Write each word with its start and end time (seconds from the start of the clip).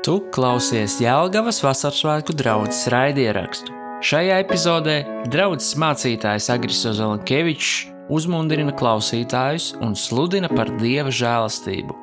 Tu 0.00 0.14
klausies 0.32 0.94
Jēlgavas 0.96 1.58
vasaras 1.60 1.98
svētku 2.00 2.32
draugas 2.32 2.86
raidierakstu. 2.88 3.74
Šajā 4.00 4.38
epizodē 4.40 4.94
draugs 5.28 5.74
mācītājs 5.76 6.46
Agris 6.54 6.80
Ozelankevičs 6.88 7.72
uzmundrina 8.08 8.72
klausītājus 8.80 9.74
un 9.84 9.92
sludina 9.92 10.48
par 10.48 10.72
Dieva 10.80 11.12
žēlastību. 11.12 11.98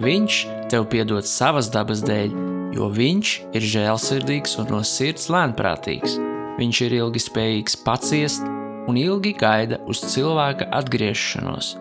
Viņš 0.00 0.38
tev 0.72 0.88
piedod 0.94 1.28
savas 1.28 1.68
dabas 1.74 2.00
dēļ, 2.08 2.32
jo 2.72 2.88
viņš 2.88 3.34
ir 3.52 3.68
žēlsirdīgs 3.74 4.56
un 4.64 4.72
no 4.72 4.80
sirds 4.80 5.28
lēnprātīgs. 5.28 6.16
Viņš 6.56 6.84
ir 6.88 6.98
ilgi 7.02 7.26
spējīgs 7.26 7.76
paciest 7.84 8.48
un 8.88 8.96
ilgi 8.96 9.36
gaida 9.36 9.76
uz 9.92 10.00
cilvēka 10.00 10.72
atgriešanos 10.72 11.74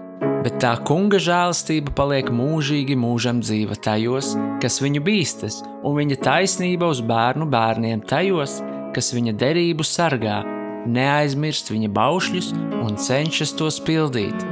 bet 0.45 0.57
tā 0.63 0.73
kunga 0.87 1.19
žēlastība 1.21 1.93
paliek 1.97 2.31
mūžīgi 2.33 2.97
mūžam 2.99 3.41
dzīva 3.43 3.77
tajos, 3.85 4.33
kas 4.63 4.81
viņu 4.83 5.03
bīstas, 5.05 5.61
un 5.85 5.97
viņa 5.99 6.19
taisnība 6.25 6.89
uz 6.91 7.03
bērnu 7.05 7.47
bērniem 7.51 8.05
tajos, 8.09 8.59
kas 8.95 9.13
viņa 9.15 9.35
derību 9.41 9.85
sargā, 9.87 10.41
neaizmirst 10.89 11.71
viņa 11.73 11.91
baušļus 11.97 12.53
un 12.81 12.97
cenšas 12.97 13.53
tos 13.59 13.81
pildīt. 13.85 14.47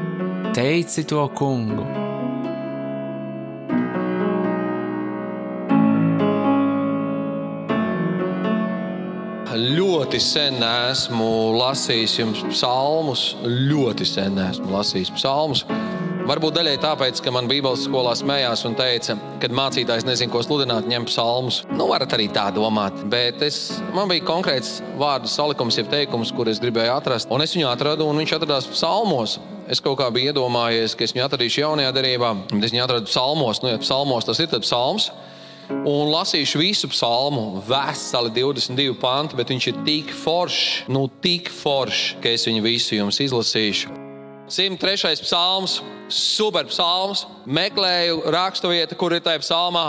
Teici 0.55 1.05
to 1.10 1.26
kungu! 1.38 1.98
Ļoti 9.99 10.20
sen 10.23 10.62
esmu 10.63 11.58
lasījis 11.59 12.13
jums 12.21 12.41
psalmus. 12.48 13.21
Ļoti 13.44 14.05
sen 14.07 14.38
esmu 14.40 14.71
lasījis 14.71 15.09
psalmus. 15.12 15.66
Varbūt 16.30 16.55
daļai 16.55 16.77
tāpēc, 16.80 17.20
ka 17.20 17.34
man 17.35 17.49
Bībeles 17.49 17.84
skolā 17.84 18.13
smējās 18.16 18.63
un 18.70 18.77
teica, 18.80 19.17
kad 19.43 19.52
mācītājs 19.59 20.05
nezina, 20.07 20.31
ko 20.31 20.40
sludināt, 20.45 20.88
ņem 20.88 21.09
psalmus. 21.09 21.65
Nu, 21.74 21.90
varat 21.90 22.15
arī 22.15 22.29
tā 22.32 22.46
domāt, 22.55 22.96
bet 23.12 23.43
es, 23.43 23.57
man 23.91 24.07
bija 24.07 24.24
konkrēts 24.29 24.77
vārdu 25.01 25.27
salikums, 25.27 25.82
jeb 25.82 25.90
teikums, 25.91 26.31
kur 26.37 26.48
es 26.48 26.62
gribēju 26.63 26.93
atrast. 26.96 27.27
Un 27.34 27.43
es 27.43 27.57
viņu 27.57 27.68
atradu, 27.68 28.07
un 28.07 28.21
viņš 28.24 28.37
atradās 28.37 28.70
psalmos. 28.71 29.35
Es 29.68 29.84
kaut 29.84 29.99
kā 29.99 30.07
biju 30.15 30.31
iedomājies, 30.31 30.96
ka 30.96 31.04
es 31.04 31.12
viņu 31.18 31.27
atradīšu 31.27 31.65
jaunajā 31.65 31.91
darbā, 31.98 32.37
bet 32.54 32.70
es 32.70 32.71
viņu 32.71 32.85
atradu 32.85 33.12
psalmos. 33.12 33.59
Nu, 33.65 33.74
ja 33.74 33.84
psalmos 33.84 34.31
tas 34.31 34.40
ir 34.40 34.63
psalms 34.63 35.09
un 35.70 36.09
lasīšu 36.09 36.59
visu 36.59 36.89
psalmu, 36.91 37.62
veseli 37.67 38.31
22 38.35 38.95
panti, 38.99 39.37
bet 39.37 39.51
viņš 39.53 39.67
ir 39.71 39.81
tik 39.85 40.13
foršs, 40.23 40.85
nu 40.91 41.05
tik 41.21 41.51
foršs, 41.53 42.15
ka 42.23 42.34
es 42.34 42.48
viņu 42.49 42.63
visu 42.65 42.98
jums 42.98 43.20
izlasīšu. 43.23 43.93
103. 44.49 45.21
psalms, 45.21 45.77
super 46.09 46.65
psalms. 46.71 47.27
Meklēju 47.45 48.23
raksturvietu, 48.34 48.97
kur 48.97 49.13
ir 49.13 49.21
tajā 49.21 49.43
psalmā. 49.43 49.85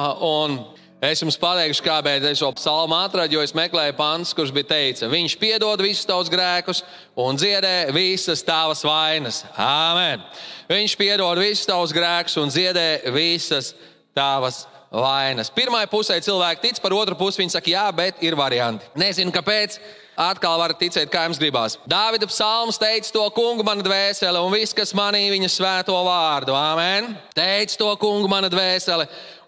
Es 1.01 1.23
jums 1.23 1.39
pateikšu, 1.41 1.81
kāpēc 1.81 2.27
es 2.29 2.43
šo 2.43 2.51
psalmu 2.59 2.93
atradu, 2.99 3.39
jo 3.39 3.41
es 3.41 3.55
meklēju 3.57 3.95
pants, 3.97 4.35
kurš 4.37 4.51
bija 4.53 4.69
teicis, 4.75 5.07
viņš 5.09 5.39
piedod 5.41 5.81
visus 5.81 6.05
tavus 6.05 6.29
grēkus 6.29 6.83
un 7.17 7.41
dziedē 7.41 7.89
visas 7.97 8.45
tavas 8.45 8.85
vainas. 8.85 9.47
Amen! 9.57 10.21
Viņš 10.69 10.99
piedod 11.01 11.41
visus 11.41 11.65
tavus 11.65 11.97
grēkus 11.97 12.37
un 12.43 12.53
dziedē 12.53 13.15
visas 13.17 13.73
tavas 14.13 14.67
vainas 14.67 14.80
vainas. 14.93 15.51
Pirmā 15.55 15.83
pusē 15.91 16.19
cilvēki 16.23 16.65
tic, 16.65 16.81
par 16.83 16.95
otru 16.97 17.17
pusi 17.19 17.43
viņi 17.43 17.57
saka, 17.57 17.73
jā, 17.73 17.87
bet 17.95 18.23
ir 18.25 18.39
varianti. 18.39 18.89
Nezinu, 18.99 19.35
kāpēc. 19.35 19.81
Atkal 20.21 20.59
varat 20.61 20.77
ticēt, 20.77 21.09
kā 21.09 21.23
jums 21.25 21.39
gribās. 21.41 21.79
Dāvida 21.89 22.27
psalms 22.29 22.77
teica 22.77 23.09
to 23.15 23.23
kungu, 23.33 23.65
mana 23.65 23.81
dvēsele, 23.81 24.43
un 24.45 24.53
viss, 24.53 24.77
kas 24.77 24.93
manī 24.93 25.23
viņa 25.33 25.49
svēto 25.49 25.95
vārdu. 26.05 26.53
Amen. 26.53 27.15
Teica 27.33 27.79
to 27.81 27.95
kungu, 28.03 28.29
mana 28.29 28.51
dvēsele, 28.53 29.07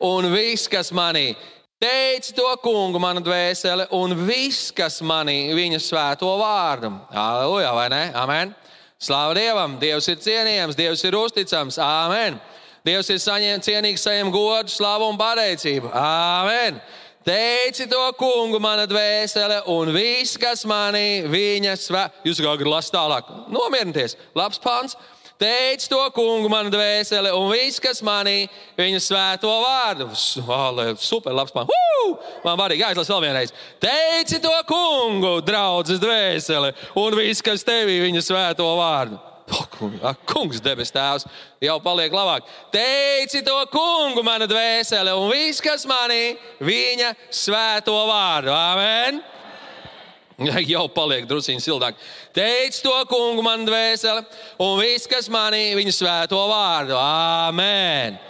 un 0.09 0.31
viss, 0.33 0.71
kas 0.73 0.89
manī. 0.97 1.35
Teici 1.83 2.31
to 2.33 2.47
kungu, 2.63 3.01
mana 3.03 3.19
dvēsele, 3.21 3.89
un 3.99 4.15
viss, 4.25 4.71
kas 4.71 5.01
manī 5.03 5.51
viņa 5.59 5.81
svēto 5.83 6.31
vārdu. 6.39 6.93
Aleluja, 7.11 7.73
vai 7.75 7.89
ne? 7.91 8.03
Amen. 8.15 8.53
Slavu 9.03 9.35
Dievam! 9.35 9.75
Dievs 9.83 10.07
ir 10.13 10.21
cienījams, 10.23 10.79
Dievs 10.79 11.03
ir 11.03 11.17
uzticams. 11.19 11.81
Amen! 11.83 12.39
Dievs 12.83 13.13
ir 13.15 13.21
saņēmis 13.23 13.69
cienīgs 13.69 14.03
saņem 14.03 14.33
godu, 14.35 14.73
slavu 14.73 15.07
un 15.13 15.19
pateicību. 15.21 15.93
Āmen! 15.95 16.81
Teici 17.23 17.87
to 17.87 18.01
kungu, 18.19 18.59
mana 18.59 18.83
dvēsele, 18.91 19.61
un 19.71 19.93
viss, 19.95 20.35
kas 20.43 20.65
manī 20.67 21.23
viņa 21.31 21.77
svētā. 21.79 22.25
Jūs 22.27 22.43
kā 22.43 22.57
gribat 22.59 22.81
lasīt 22.81 22.97
tālāk, 22.97 23.31
nomierinieties. 23.55 24.17
Labs 24.35 24.59
pants. 24.63 24.99
Teici 25.39 25.87
to 25.91 26.03
kungu, 26.15 26.51
mana 26.51 26.71
dvēsele, 26.71 27.31
un 27.39 27.49
viss, 27.55 27.79
kas 27.83 28.03
manī 28.03 28.49
viņa 28.79 28.99
svēto 29.07 29.55
vārdu. 29.63 30.11
Super, 30.19 31.35
labs 31.35 31.55
pants. 31.55 31.71
Uh! 31.71 32.19
Man 32.43 32.59
patīk, 32.59 32.83
jāizlasa 32.83 33.15
vēl 33.15 33.29
vienreiz. 33.29 33.55
Teici 33.83 34.43
to 34.43 34.55
kungu, 34.67 35.37
draudzes 35.47 36.03
dvēsele, 36.03 36.75
un 36.99 37.19
viss, 37.23 37.43
kas 37.47 37.63
tevī 37.67 38.01
viņa 38.03 38.27
svēto 38.27 38.67
vārdu. 38.83 39.23
Oh, 39.51 40.15
kungs, 40.29 40.61
debes 40.63 40.93
tēvs, 40.95 41.27
jau 41.61 41.75
paliek 41.83 42.15
labāk. 42.15 42.47
Teici 42.73 43.43
to 43.45 43.57
kungu, 43.73 44.23
mana 44.25 44.47
dvēsele, 44.49 45.13
un 45.19 45.33
viss, 45.33 45.61
kas 45.65 45.85
manī, 45.89 46.37
viņa 46.63 47.11
svēto 47.35 47.97
vārdu. 48.09 48.53
Amen! 48.55 49.23
Jau 50.73 50.87
paliek 50.95 51.27
druskuļi 51.29 51.63
sildāk. 51.63 51.99
Teici 52.35 52.83
to 52.87 52.95
kungu, 53.11 53.43
mana 53.45 53.67
dvēsele, 53.69 54.23
un 54.63 54.79
viss, 54.81 55.11
kas 55.11 55.29
manī, 55.33 55.73
viņa 55.79 55.97
svēto 55.99 56.41
vārdu. 56.51 56.97
Amen! 56.99 58.21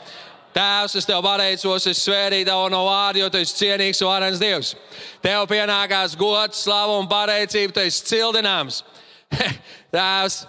Tēvs, 0.52 0.98
es 1.00 1.06
tev 1.08 1.22
pateicos, 1.24 1.86
es 1.88 2.00
svērīju 2.04 2.44
tev 2.44 2.66
no 2.72 2.82
vārda, 2.84 3.22
jo 3.22 3.28
tu 3.32 3.40
esi 3.40 3.56
cienīgs 3.62 4.02
varens 4.04 4.40
Dievs. 4.40 4.74
Tev 5.24 5.46
pienākās 5.48 6.16
gods, 6.20 6.64
slava 6.66 6.98
un 7.00 7.08
pateicība, 7.08 7.72
tu 7.76 7.84
esi 7.86 8.04
cildināms. 8.10 8.82
Tēvs, 9.94 10.42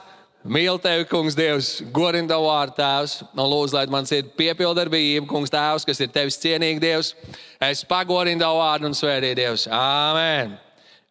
Mīlu 0.43 0.75
tevi, 0.83 1.05
kungs, 1.07 1.37
Dievs, 1.39 1.69
godina 1.95 2.33
tavu 2.33 2.49
vārdu, 2.49 2.75
Tēvs. 2.75 3.13
Un 3.31 3.45
lūdzu, 3.47 3.77
lai 3.77 3.85
man 3.91 4.07
ir 4.11 4.25
piepildarbība, 4.35 5.23
kungs, 5.29 5.53
Tēvs, 5.53 5.85
kas 5.87 6.03
ir 6.03 6.11
tevis 6.11 6.39
cienīgs, 6.41 6.83
Dievs. 6.83 7.13
Es 7.63 7.85
pagodinu 7.87 8.43
tavu 8.43 8.59
vārdu 8.59 8.89
un 8.91 8.97
svētīju 8.97 9.39
Dievs. 9.39 9.69
Āmen! 9.71 10.57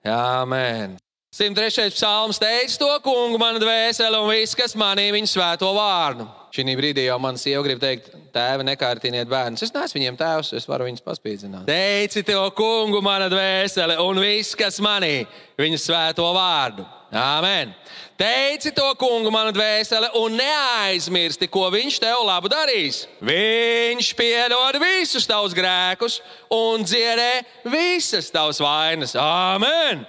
Āmen! 0.05 1.01
103. 1.33 1.89
psalms 1.97 2.37
teica 2.37 2.77
to 2.77 2.91
kungu, 3.01 3.39
mana 3.41 3.57
dvēsele 3.57 4.19
un 4.21 4.29
viss, 4.35 4.53
kas 4.53 4.77
manī 4.77 5.07
viņa 5.15 5.31
svēto 5.33 5.71
vārdu. 5.73 6.27
Šī 6.53 6.75
brīdī 6.77 7.07
jau 7.07 7.17
man 7.17 7.39
sieva 7.41 7.63
grib 7.65 7.79
teikt, 7.81 8.11
tēvi, 8.37 8.67
nekārtiniet 8.69 9.31
bērnus. 9.33 9.65
Es 9.65 9.73
neesmu 9.73 9.97
viņiem 9.97 10.19
tēvs, 10.21 10.53
es 10.59 10.69
varu 10.69 10.91
viņus 10.91 11.07
paspīdzināt. 11.07 11.65
Teici 11.65 12.21
to 12.29 12.43
kungu, 12.53 13.01
mana 13.01 13.33
dvēsele 13.33 13.97
un 14.05 14.21
viss, 14.21 14.53
kas 14.61 14.77
manī 14.85 15.23
viņa 15.57 15.81
svēto 15.81 16.29
vārdu. 16.37 16.85
Āmen! 17.13 17.75
Teici 18.17 18.71
to 18.73 18.87
kungu, 18.97 19.29
mana 19.35 19.51
dvēsele, 19.53 20.09
un 20.17 20.37
neaizmirsti, 20.39 21.49
ko 21.53 21.67
viņš 21.75 21.99
tev 22.01 22.23
labu 22.25 22.49
darīs. 22.49 23.03
Viņš 23.21 24.13
piedod 24.17 24.79
visus 24.81 25.27
tavus 25.29 25.53
grēkus 25.57 26.21
un 26.53 26.87
dziedē 26.87 27.43
visas 27.69 28.31
tavas 28.33 28.63
vainas. 28.63 29.13
Āmen! 29.19 30.07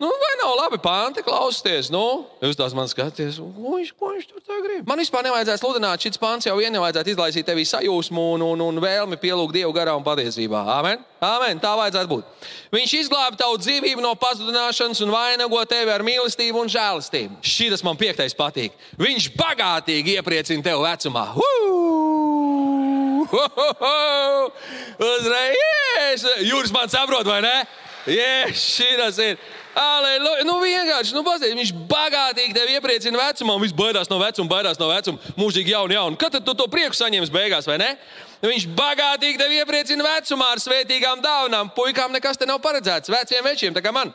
Nu, 0.00 0.08
vai 0.08 0.34
nav 0.40 0.54
labi 0.56 0.78
panti 0.80 1.20
klausīties? 1.20 1.90
Nu, 1.92 2.24
jūs 2.40 2.56
tās 2.56 2.72
man 2.72 2.86
skatāties, 2.88 3.36
ko 3.36 3.72
viņš, 3.74 3.90
ko 4.00 4.12
viņš 4.14 4.28
tur 4.32 4.62
grib. 4.64 4.86
Man 4.88 4.96
vispār 5.02 5.26
nevajadzētu 5.26 5.60
sludināt, 5.60 6.00
šis 6.00 6.16
pants 6.16 6.48
jau 6.48 6.54
vien 6.56 6.72
nevajadzētu 6.72 7.12
izlaisīt 7.12 7.44
tevī 7.44 7.66
sajūsmu 7.68 8.24
un, 8.38 8.44
un, 8.46 8.62
un 8.64 8.80
vēlmi 8.80 9.18
pielūgt 9.20 9.52
Dievu 9.58 9.74
garā 9.76 9.92
un 9.98 10.06
patiesībā. 10.06 10.62
Amen. 10.78 11.04
Amen. 11.20 11.60
Tā 11.60 11.74
vajadzētu 11.76 12.08
būt. 12.14 12.48
Viņš 12.72 12.96
izglāba 13.02 13.36
tavu 13.42 13.60
dzīvību 13.60 14.00
no 14.00 14.14
pazudināšanas 14.24 15.04
un 15.04 15.12
vainago 15.12 15.60
tevi 15.68 15.92
ar 15.92 16.06
mīlestību 16.08 16.64
un 16.64 16.72
žēlastību. 16.72 17.36
Šis 17.44 17.84
man 17.84 18.00
piektais 18.00 18.32
patīk. 18.32 18.72
Viņš 18.96 19.28
bagātīgi 19.36 20.16
iepriecina 20.16 20.64
tevi 20.64 20.80
vecumā. 20.80 21.28
Uzreiz! 25.12 26.24
Jūras 26.48 26.72
man 26.72 26.88
saprot, 26.88 27.28
vai 27.28 27.42
ne? 27.44 27.56
Yes, 28.08 28.64
šis 28.80 29.20
ir! 29.20 29.36
Aleluja! 29.80 30.44
Nu, 30.44 30.58
vienkārši, 30.60 31.14
nu, 31.16 31.22
paziet, 31.24 31.54
viņš 31.56 31.70
bagātīgi 31.88 32.52
tevi 32.52 32.74
iepriecina 32.76 33.20
vecumā, 33.22 33.54
un 33.56 33.62
viss 33.64 33.76
baidās 33.76 34.10
no 34.10 34.18
vecuma, 34.20 34.50
baidās 34.50 34.80
no 34.80 34.90
vecuma, 34.90 35.30
mūžīgi 35.40 35.72
jaunu, 35.72 35.94
jaunu. 35.96 36.18
Kad 36.20 36.34
tad 36.36 36.44
tu 36.44 36.54
to 36.58 36.66
prieku 36.68 36.98
saņemsi 36.98 37.32
beigās, 37.32 37.68
vai 37.68 37.78
ne? 37.80 37.94
Viņš 38.44 38.66
bagātīgi 38.76 39.40
tevi 39.40 39.60
iepriecina 39.60 40.04
vecumā 40.04 40.50
ar 40.54 40.60
svētīgām 40.60 41.22
dāvanām. 41.24 41.72
Puikām 41.76 42.12
nekas 42.12 42.40
te 42.40 42.48
nav 42.48 42.60
paredzēts, 42.64 43.12
veciem 43.12 43.46
večiem, 43.46 43.76
tā 43.76 43.84
kā 43.84 43.92
man. 43.94 44.12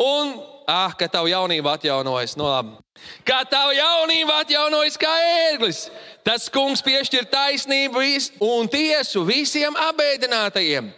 Un, 0.00 0.36
ah, 0.68 0.92
ka 0.96 1.08
tavu 1.08 1.32
jaunību 1.32 1.72
atjaunojas, 1.72 2.36
no 2.36 2.44
nu, 2.44 2.50
labi. 2.52 2.76
Kā 3.24 3.40
tavu 3.48 3.72
jaunību 3.76 4.36
atjaunojas 4.36 5.00
kā 5.00 5.12
ērglis. 5.48 5.86
Tas 6.24 6.48
kungs 6.52 6.84
piešķir 6.84 7.28
taisnību 7.32 8.04
un 8.44 8.68
tiesu 8.68 9.24
visiem 9.28 9.76
abēdinātajiem. 9.88 10.92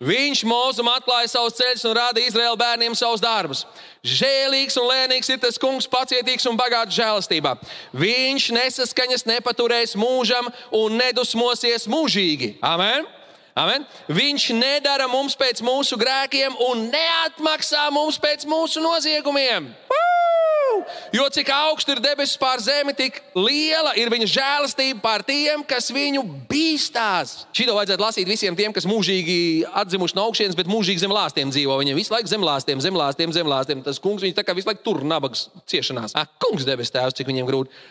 Viņš 0.00 0.40
mūzum 0.48 0.88
atklāja 0.88 1.28
savus 1.28 1.58
ceļus 1.58 1.82
un 1.90 1.92
rāda 1.98 2.22
Izraēlu 2.24 2.56
bērniem 2.56 2.94
savus 2.96 3.20
darbus. 3.20 3.66
Žēlīgs 4.00 4.78
un 4.80 4.88
lēnīgs 4.88 5.28
ir 5.28 5.42
tas 5.42 5.60
kungs, 5.60 5.84
pacietīgs 5.92 6.48
un 6.48 6.56
bagāts 6.56 6.96
žēlastībā. 6.96 7.52
Viņš 7.92 8.48
nesaskaņas 8.56 9.28
nepaturēs 9.28 9.92
mūžam 10.00 10.48
un 10.72 10.96
nedusmosies 10.96 11.84
mūžīgi. 11.84 12.54
Amen! 12.64 13.19
Amen. 13.60 13.84
Viņš 14.08 14.50
nedara 14.56 15.08
mums 15.10 15.34
pēc 15.36 15.60
mūsu 15.64 15.98
grēkiem 16.00 16.54
un 16.70 16.86
neatmaksā 16.92 17.88
mums 17.92 18.16
pēc 18.20 18.46
mūsu 18.48 18.80
noziegumiem. 18.80 19.66
Woo! 19.90 20.84
Jo 21.12 21.26
cik 21.32 21.50
augstu 21.52 21.92
ir 21.92 22.00
debesis 22.00 22.38
pār 22.40 22.62
zemi, 22.62 22.94
tik 22.96 23.18
liela 23.36 23.92
ir 24.00 24.08
viņa 24.12 24.28
žēlastība 24.32 25.02
pār 25.02 25.24
tiem, 25.26 25.64
kas 25.66 25.90
viņu 25.92 26.22
bīstās. 26.48 27.34
Šito 27.56 27.74
vajadzētu 27.76 28.04
lasīt 28.06 28.30
visiem 28.30 28.56
tiem, 28.56 28.72
kas 28.72 28.88
mūžīgi 28.88 29.66
atzimuši 29.82 30.16
no 30.16 30.28
augšas, 30.30 30.56
bet 30.56 30.70
mūžīgi 30.70 31.04
zem 31.04 31.12
lāstiem 31.12 31.52
dzīvo. 31.52 31.76
Viņiem 31.82 32.00
visu 32.00 32.14
laiku 32.14 32.32
zem 32.32 32.46
lāstiem, 32.46 32.80
zem 32.80 32.96
lāstiem, 32.96 33.36
zem 33.36 33.50
lāstiem. 33.50 33.84
Tas 33.84 34.00
kungs 34.00 34.24
viņu 34.24 34.38
tā 34.38 34.46
kā 34.46 34.56
visu 34.56 34.70
laiku 34.70 34.86
tur 34.86 35.04
nabagas 35.04 35.48
ciešanās. 35.68 36.16
Ak, 36.16 36.32
kungs 36.40 36.64
debes 36.68 36.94
tēvs, 36.94 37.18
cik 37.20 37.28
viņiem 37.28 37.50
grūti. 37.50 37.84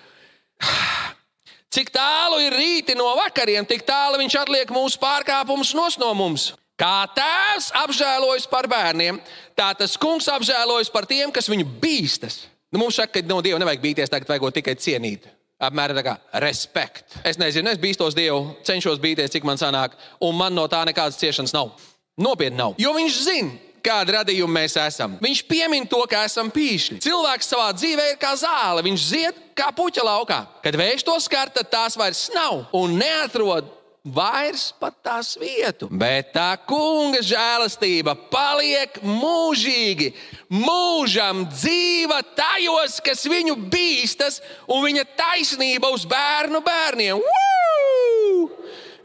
Cik 1.69 1.91
tālu 1.93 2.39
ir 2.41 2.55
rīti 2.57 2.95
no 2.97 3.11
vakariem, 3.19 3.65
tik 3.69 3.83
tālu 3.85 4.17
viņš 4.17 4.39
atliek 4.41 4.71
mūsu 4.73 4.97
pārkāpumus 5.01 5.75
no 6.01 6.13
mums. 6.17 6.53
Kā 6.79 7.03
tēvs 7.13 7.69
apžēlojas 7.75 8.47
par 8.49 8.65
bērniem, 8.71 9.19
tā 9.53 9.67
tas 9.77 9.97
kungs 9.99 10.29
apžēlojas 10.31 10.89
par 10.89 11.05
tiem, 11.05 11.29
kas 11.35 11.49
viņu 11.51 11.67
bīstas. 11.81 12.47
Nu, 12.71 12.79
mums 12.79 12.95
saka, 12.97 13.19
ka 13.19 13.27
no 13.27 13.41
Dieva 13.43 13.59
nevajag 13.59 13.83
bīties, 13.83 14.09
tagad 14.09 14.31
vajag 14.31 14.55
tikai 14.55 14.77
cienīt. 14.79 15.27
Apmēram 15.59 15.97
tā 15.99 16.05
kā 16.05 16.15
respekt. 16.39 17.17
Es 17.27 17.37
nezinu, 17.37 17.69
es 17.69 17.81
bīstos 17.81 18.15
Dievu, 18.15 18.55
cenšos 18.63 19.01
bīties, 19.03 19.33
cik 19.33 19.45
man 19.45 19.59
sanāk, 19.59 19.97
un 20.23 20.37
man 20.39 20.55
no 20.55 20.65
tā 20.71 20.85
nekādas 20.87 21.19
ciešanas 21.19 21.53
nav. 21.53 21.73
Nopietni 22.17 22.57
nav. 22.57 22.77
Jo 22.79 22.93
viņš 22.95 23.19
zina, 23.25 23.51
kāda 23.83 24.19
radījuma 24.21 24.61
mēs 24.61 24.77
esam. 24.79 25.17
Viņš 25.21 25.43
piemin 25.49 25.87
to, 25.89 25.99
ka 26.09 26.23
esam 26.27 26.49
pīšļi. 26.53 27.01
Cilvēks 27.03 27.51
savā 27.51 27.69
dzīvē 27.75 28.13
ir 28.13 28.19
kā 28.21 28.31
zāle, 28.39 28.85
viņš 28.87 29.05
zied 29.11 29.43
kā 29.59 29.67
puķa 29.75 30.05
laukā. 30.05 30.39
Kad 30.63 30.79
vējš 30.79 31.05
to 31.07 31.17
skar, 31.23 31.51
tad 31.53 31.69
tās 31.71 31.97
vairs 31.99 32.27
nav 32.35 32.65
un 32.75 32.97
neatrod 32.99 33.67
vairs 34.03 34.69
pat 34.79 34.95
tās 35.03 35.33
vietu. 35.39 35.89
Bet 35.91 36.31
tā 36.35 36.53
kunga 36.67 37.19
žēlastība 37.25 38.15
paliek 38.31 39.01
mūžīgi, 39.03 40.13
mūžam 40.53 41.43
dzīva 41.51 42.21
tajos, 42.37 42.99
kas 43.03 43.25
viņu 43.29 43.57
bīstas, 43.71 44.39
un 44.67 44.85
viņa 44.87 45.05
taisnība 45.19 45.91
uz 45.93 46.07
bērnu 46.09 46.63
bērniem. 46.65 47.19
Woo! 47.19 48.49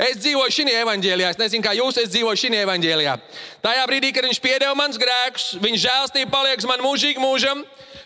Es 0.05 0.19
dzīvoju 0.19 0.51
šajā 0.51 0.81
evanģēlijā. 0.83 1.35
Es 1.35 1.39
nezinu, 1.39 1.63
kā 1.63 1.75
jūs, 1.79 1.99
es 2.03 2.11
dzīvoju 2.11 2.41
šajā 2.41 2.65
evanģēlijā. 2.67 3.15
Tajā 3.63 3.85
brīdī, 3.91 4.11
kad 4.15 4.27
viņš 4.27 4.41
piedeva 4.43 4.75
manus 4.79 4.99
grēkus, 4.99 5.53
viņa 5.63 5.83
žēlstība 5.85 6.35
paliek 6.35 6.67
man 6.67 6.83
mūžīgi 6.83 7.23
mūžam. 7.23 7.63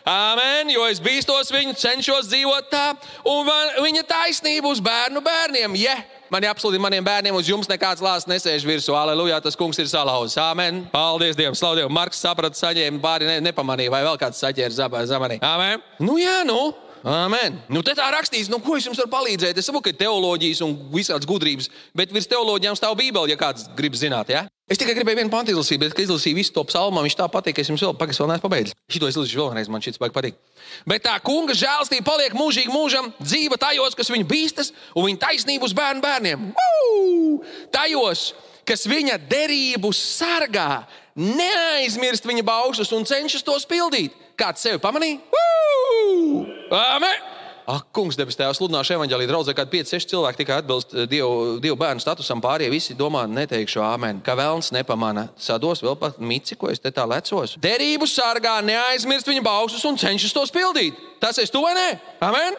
Amen, 0.09 0.71
jo 0.73 0.87
es 0.89 1.03
bīstos 1.05 1.51
viņu, 1.53 1.75
cenšos 1.77 2.31
dzīvot 2.31 2.71
tā, 2.73 2.85
un 3.29 3.49
viņa 3.85 4.07
taisnība 4.09 4.71
uz 4.73 4.81
bērnu 4.81 5.21
bērniem. 5.25 5.77
Yeah. 5.77 6.07
Man 6.33 6.45
jāapsludina 6.45 6.85
maniem 6.85 7.05
bērniem, 7.05 7.37
uz 7.37 7.49
jums 7.49 7.69
nekāds 7.69 8.03
lāsts 8.05 8.29
nesēž 8.29 8.65
virsū. 8.69 8.93
Aleluja, 8.97 9.41
tas 9.45 9.57
kungs 9.57 9.81
ir 9.81 9.89
salauzis. 9.89 10.37
Amen. 10.41 10.83
Paldies 10.93 11.37
Dievam, 11.37 11.57
slavu 11.57 11.81
Dievam. 11.81 11.93
Marks 11.97 12.21
saprata, 12.25 12.57
saņēma 12.57 13.01
pāri, 13.05 13.29
ne, 13.29 13.39
nepamanīja, 13.49 13.93
vai 13.93 14.03
vēl 14.05 14.21
kāds 14.21 14.41
saķēra 14.45 15.05
zamanī. 15.09 15.41
Amen. 15.45 15.85
Nu 16.05 16.19
jā, 16.21 16.41
nu. 16.49 16.61
Amen. 17.05 17.61
Nu, 17.73 17.85
te 17.85 17.95
tā 17.97 18.09
rakstīts, 18.13 18.51
nu, 18.53 18.59
ko 18.65 18.77
es 18.77 18.89
jums 18.89 18.99
varu 19.01 19.13
palīdzēt. 19.13 19.61
Es 19.61 19.69
saprotu, 19.69 19.89
ka 19.89 19.95
ir 19.95 20.01
teoloģijas 20.03 20.65
un 20.67 20.77
visādas 20.93 21.29
gudrības, 21.29 21.69
bet 21.97 22.13
virs 22.13 22.29
teoloģijām 22.29 22.77
stāv 22.77 22.97
Bībele, 22.99 23.33
ja 23.33 23.41
kāds 23.41 23.69
grib 23.79 23.97
zināt. 23.97 24.33
Ja? 24.35 24.49
Es 24.69 24.77
tikai 24.77 24.93
gribēju 24.99 25.23
vienu 25.23 25.33
pantu 25.33 25.55
izlasīt, 25.55 25.81
bet, 25.81 25.95
kad 25.97 26.05
izlasīju 26.05 26.37
visu 26.37 26.53
to 26.53 26.61
psalmu, 26.69 27.01
viņš 27.01 27.15
tā 27.17 27.25
patīk, 27.33 27.55
ka 27.57 27.63
es 27.65 27.71
jums 27.71 27.81
vēl, 27.87 27.95
pagaidām, 27.97 28.27
vēl 28.27 28.29
neesmu 28.35 28.45
pabeidzis. 28.45 28.77
Šito 28.93 29.09
es 29.09 29.17
izlasīšu 29.17 29.41
vēlreiz, 29.41 29.71
man 29.73 29.85
šis 29.85 29.97
patīk. 30.03 30.37
Bet 30.85 31.07
tā 31.07 31.15
kunga 31.25 31.57
žēlstība 31.57 32.05
paliek 32.05 32.37
mūžīgi 32.37 32.69
mūžam, 32.69 33.09
dzīva 33.17 33.57
tajos, 33.61 33.97
kas 33.97 34.13
viņu 34.13 34.29
bīstas, 34.29 34.75
un 34.93 35.09
viņa 35.09 35.23
taisnība 35.25 35.65
uz 35.65 35.73
bērnu 35.79 36.05
bērniem. 36.05 36.45
Woo! 36.59 37.41
Tajos, 37.73 38.27
kas 38.69 38.85
viņa 38.93 39.17
derību 39.31 39.95
sargā, 39.97 40.85
neaizmirst 41.17 42.29
viņa 42.29 42.45
baušus 42.45 42.93
un 42.93 43.09
cenšas 43.09 43.49
tos 43.49 43.65
pildīt. 43.69 44.13
Kāds 44.37 44.69
sevi 44.69 44.85
pamanīja? 44.85 45.25
Amen! 46.69 47.38
Ak, 47.69 47.91
kungs, 47.93 48.17
debes 48.17 48.39
tēvs, 48.39 48.57
sludināšu 48.57 48.95
evanģēlīju 48.95 49.29
draudzē, 49.29 49.53
kad 49.53 49.69
5-6 49.69 50.09
cilvēki 50.09 50.41
tikai 50.41 50.55
atbilst 50.63 50.95
eh, 50.95 51.05
Dievu, 51.11 51.59
Dievu 51.61 51.77
bērnu 51.77 52.01
statusam, 52.01 52.41
pārējie 52.41 52.73
visi 52.73 52.97
domā, 52.97 53.27
neteikšu 53.29 53.83
āmen. 53.85 54.23
Kā 54.25 54.33
vēlns 54.39 54.71
nepamana, 54.73 55.27
sados 55.37 55.85
vēl 55.85 55.99
pat 56.01 56.17
mici, 56.17 56.57
ko 56.57 56.73
es 56.73 56.81
te 56.81 56.89
tā 56.97 57.05
lecos. 57.05 57.59
Derību 57.61 58.09
sargā, 58.09 58.57
neaizmirst 58.65 59.29
viņa 59.29 59.45
baušus 59.45 59.85
un 59.91 60.01
cenšas 60.01 60.33
tos 60.33 60.55
pildīt. 60.55 60.97
Tas 61.21 61.37
es 61.45 61.53
to 61.53 61.61
vai 61.67 61.77
nē? 61.77 61.91
Amen! 62.25 62.57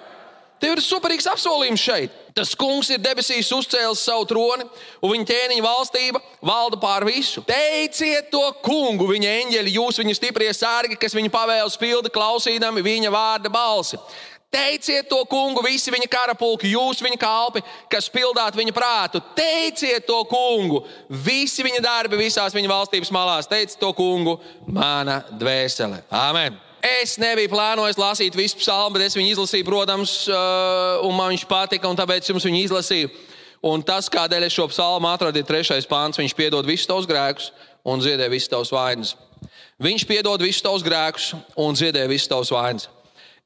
Tev 0.59 0.75
ir 0.75 0.81
superīgs 0.83 1.27
apsolījums 1.31 1.79
šeit. 1.79 2.15
Tas 2.35 2.51
kungs 2.55 2.89
ir 2.91 2.99
debesīs 3.01 3.47
uzcēlis 3.55 4.01
savu 4.03 4.25
troni, 4.27 4.65
un 5.01 5.13
viņa 5.13 5.27
ķēniņa 5.31 5.63
valstība 5.63 6.21
valda 6.45 6.77
pār 6.79 7.05
visu. 7.07 7.41
Teiciet 7.47 8.27
to 8.31 8.41
kungu, 8.63 9.07
viņa 9.09 9.31
eņģeļi, 9.39 9.75
jūs 9.79 10.01
viņa 10.03 10.15
stiprie 10.17 10.51
sārgi, 10.55 10.99
kas 10.99 11.15
viņa 11.15 11.31
pavēles 11.33 11.79
pilda, 11.79 12.11
klausīdami 12.11 12.83
viņa 12.85 13.11
vārda 13.15 13.51
balsi. 13.51 13.99
Teiciet 14.49 15.05
to 15.05 15.19
kungu, 15.29 15.61
visi 15.61 15.91
viņa 15.93 16.07
karapulki, 16.09 16.71
jūs 16.73 17.03
viņa 17.05 17.19
kalpi, 17.21 17.61
kas 17.91 18.07
pildāt 18.09 18.55
viņa 18.57 18.73
prātu. 18.73 19.21
Teiciet 19.37 20.07
to 20.07 20.23
kungu, 20.25 20.79
visi 21.09 21.61
viņa 21.61 21.83
darbi 21.85 22.17
visās 22.17 22.55
viņa 22.57 22.71
valstības 22.71 23.13
malās. 23.13 23.49
Teiciet 23.49 23.77
to 23.77 23.91
kungu, 23.93 24.39
mana 24.65 25.21
dvēsele. 25.29 26.01
Amen! 26.09 26.57
Es 26.81 27.17
nebiju 27.21 27.51
plānojis 27.51 27.99
lasīt 27.99 28.37
visu 28.39 28.57
psalmu, 28.57 28.95
bet 28.95 29.05
es 29.09 29.17
viņu 29.19 29.35
izlasīju, 29.35 29.67
protams, 29.67 30.15
uh, 30.31 31.05
un 31.05 31.13
man 31.13 31.35
viņš 31.35 31.45
patika, 31.45 31.91
un 31.91 31.97
tāpēc 31.99 32.31
jums 32.31 32.49
viņu 32.49 32.65
izlasīju. 32.65 33.15
Un 33.69 33.83
tas, 33.85 34.09
kādēļ 34.09 34.47
es 34.47 34.55
šo 34.55 34.69
psalmu 34.71 35.11
atradu, 35.11 35.37
ir 35.37 35.45
trešais 35.45 35.85
pāns. 35.85 36.17
Viņš 36.17 36.33
piedod 36.33 36.65
visus 36.65 36.89
tavus 36.89 37.05
grēkus 37.05 37.51
un 37.85 38.01
ziedē 38.01 38.31
visus 38.31 38.49
tavus 38.49 38.71
vainas. 38.73 39.13
Viņš 39.83 40.07
piedod 40.09 40.41
visus 40.41 40.63
tavus 40.63 40.85
grēkus 40.85 41.35
un 41.59 41.77
ziedē 41.77 42.07
visus 42.09 42.31
tavus 42.31 42.49
vainas. 42.55 42.87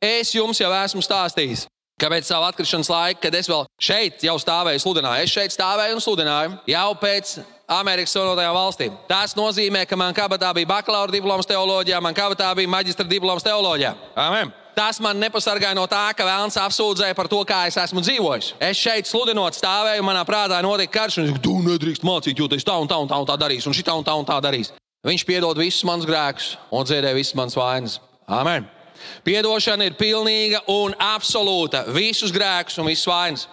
Es 0.03 0.33
jums 0.35 0.59
jau 0.59 0.67
esmu 0.75 0.99
stāstījis, 0.99 1.61
ka 1.95 2.09
pēc 2.11 2.27
sava 2.27 2.49
atkrišanas 2.51 2.89
laika, 2.91 3.21
kad 3.23 3.35
es 3.39 3.47
vēl 3.47 3.61
šeit 3.79 4.25
jau 4.27 4.33
stāvēju, 4.41 4.81
sludināju, 4.83 5.23
es 5.23 5.31
šeit 5.31 5.53
stāvēju 5.55 5.95
un 5.95 6.03
sludināju 6.03 6.57
jau 6.67 6.89
pēc 6.99 7.37
Amerikas 7.71 8.11
Savienotajām 8.11 8.57
valstīm. 8.57 8.97
Tas 9.07 9.37
nozīmē, 9.39 9.85
ka 9.87 9.95
man 9.95 10.11
kabatā 10.17 10.49
bija 10.57 10.67
bakalaura 10.73 11.15
diploms 11.15 11.47
teoloģijā, 11.47 12.01
man 12.03 12.17
kabatā 12.17 12.49
bija 12.59 12.73
maģistra 12.73 13.07
diploms 13.07 13.47
teoloģijā. 13.47 13.93
Amen. 14.19 14.51
Tas 14.75 14.99
man 14.99 15.23
nepasargāja 15.23 15.77
no 15.77 15.87
tā, 15.87 16.03
ka 16.17 16.27
vēlams 16.27 16.59
apsūdzēja 16.59 17.15
par 17.15 17.31
to, 17.31 17.39
kā 17.47 17.63
es 17.69 17.79
esmu 17.79 18.03
dzīvojis. 18.03 18.53
Es 18.59 18.83
šeit 18.83 19.07
sludinot, 19.07 19.55
stāvēju, 19.55 20.03
manā 20.03 20.25
prātā 20.27 20.59
notika 20.65 20.97
karš, 20.99 21.21
un 21.21 21.29
viņš 21.29 21.35
teica, 21.37 21.47
tu 21.47 21.57
nedrīkst 21.63 22.07
mācīt, 22.09 22.43
jo 22.43 22.51
tas 22.51 22.67
tā 22.67 22.75
un 22.81 22.91
tā 22.91 22.99
un 22.99 23.07
tā, 23.07 23.23
un 23.23 23.31
tā 23.31 23.39
darīs, 23.39 23.69
un 23.69 23.77
šī 23.77 23.87
tā 23.87 23.95
un 23.95 24.03
tā 24.03 24.19
un 24.19 24.27
tā 24.27 24.43
darīs. 24.43 24.75
Viņš 25.07 25.29
piedod 25.29 25.63
visus 25.63 25.87
manus 25.87 26.09
grēkus 26.09 26.55
un 26.73 26.89
dziedē 26.89 27.15
visas 27.15 27.37
manas 27.39 27.59
vainas. 27.59 28.01
Amen. 28.27 28.67
Piedošana 29.25 29.87
ir 29.87 29.97
pilnīga 29.99 30.63
un 30.71 30.95
absolūta. 30.99 31.85
Visus 31.95 32.33
grēkus 32.33 32.79
un 32.81 32.89
visas 32.89 33.07
vainas. 33.09 33.47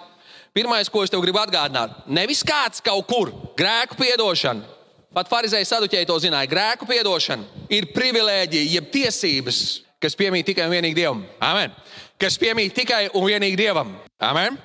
Pirmais, 0.55 0.91
ko 0.91 1.05
es 1.05 1.13
tev 1.13 1.23
gribu 1.23 1.39
atgādināt, 1.39 1.95
nevis 2.11 2.43
kāds 2.47 2.83
kaut 2.83 3.07
kur 3.07 3.31
grēku 3.59 3.99
piedošana. 4.01 4.67
Pat 5.15 5.31
Pharizēji 5.31 5.67
saduķēji 5.67 6.07
to 6.07 6.17
zināja. 6.23 6.51
Grēku 6.51 6.87
piedošana 6.87 7.67
ir 7.71 7.89
privilēģija, 7.95 8.71
jeb 8.77 8.91
tiesības, 8.95 9.61
kas 10.03 10.15
piemīt 10.19 10.47
tikai 10.51 10.69
un 10.69 10.75
vienīgi 10.75 10.99
Dievam. 10.99 11.25
Amen. 11.43 11.75
Kas 12.21 12.39
piemīt 12.39 12.75
tikai 12.77 13.09
un 13.15 13.27
vienīgi 13.27 13.59
Dievam. 13.59 13.95
Amen. 14.23 14.59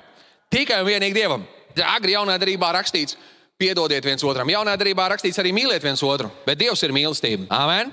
Tikai 0.54 0.82
un 0.82 0.90
vienīgi 0.90 1.18
Dievam. 1.18 1.46
Agri 1.86 2.14
jaunā 2.14 2.36
darbā 2.40 2.70
rakstīts, 2.78 3.18
piedodiet 3.58 4.06
viens 4.06 4.22
otram. 4.24 4.48
Jaunā 4.50 4.76
darbā 4.78 5.08
rakstīts 5.12 5.38
arī 5.42 5.52
mīliet 5.56 5.84
viens 5.84 6.02
otru, 6.06 6.30
bet 6.46 6.58
Dievs 6.62 6.82
ir 6.86 6.94
mīlestība. 6.94 7.48
Amen. 7.52 7.92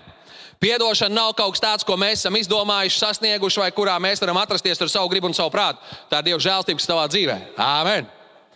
Piedošana 0.63 1.11
nav 1.11 1.33
kaut 1.35 1.57
kas 1.57 1.63
tāds, 1.63 1.83
ko 1.83 1.97
mēs 1.99 2.21
esam 2.21 2.37
izdomājuši, 2.39 3.01
sasnieguši, 3.01 3.59
vai 3.59 3.71
kurā 3.75 3.97
mēs 3.99 4.21
varam 4.23 4.37
atrasties 4.39 4.79
ar 4.79 4.91
savu 4.91 5.09
gribu 5.11 5.27
un 5.27 5.35
savu 5.35 5.51
prātu. 5.51 5.83
Tā 6.07 6.21
ir 6.21 6.29
Dieva 6.29 6.39
žēlstība 6.45 6.83
savā 6.83 7.03
dzīvē. 7.11 7.35
Amen. 7.59 8.07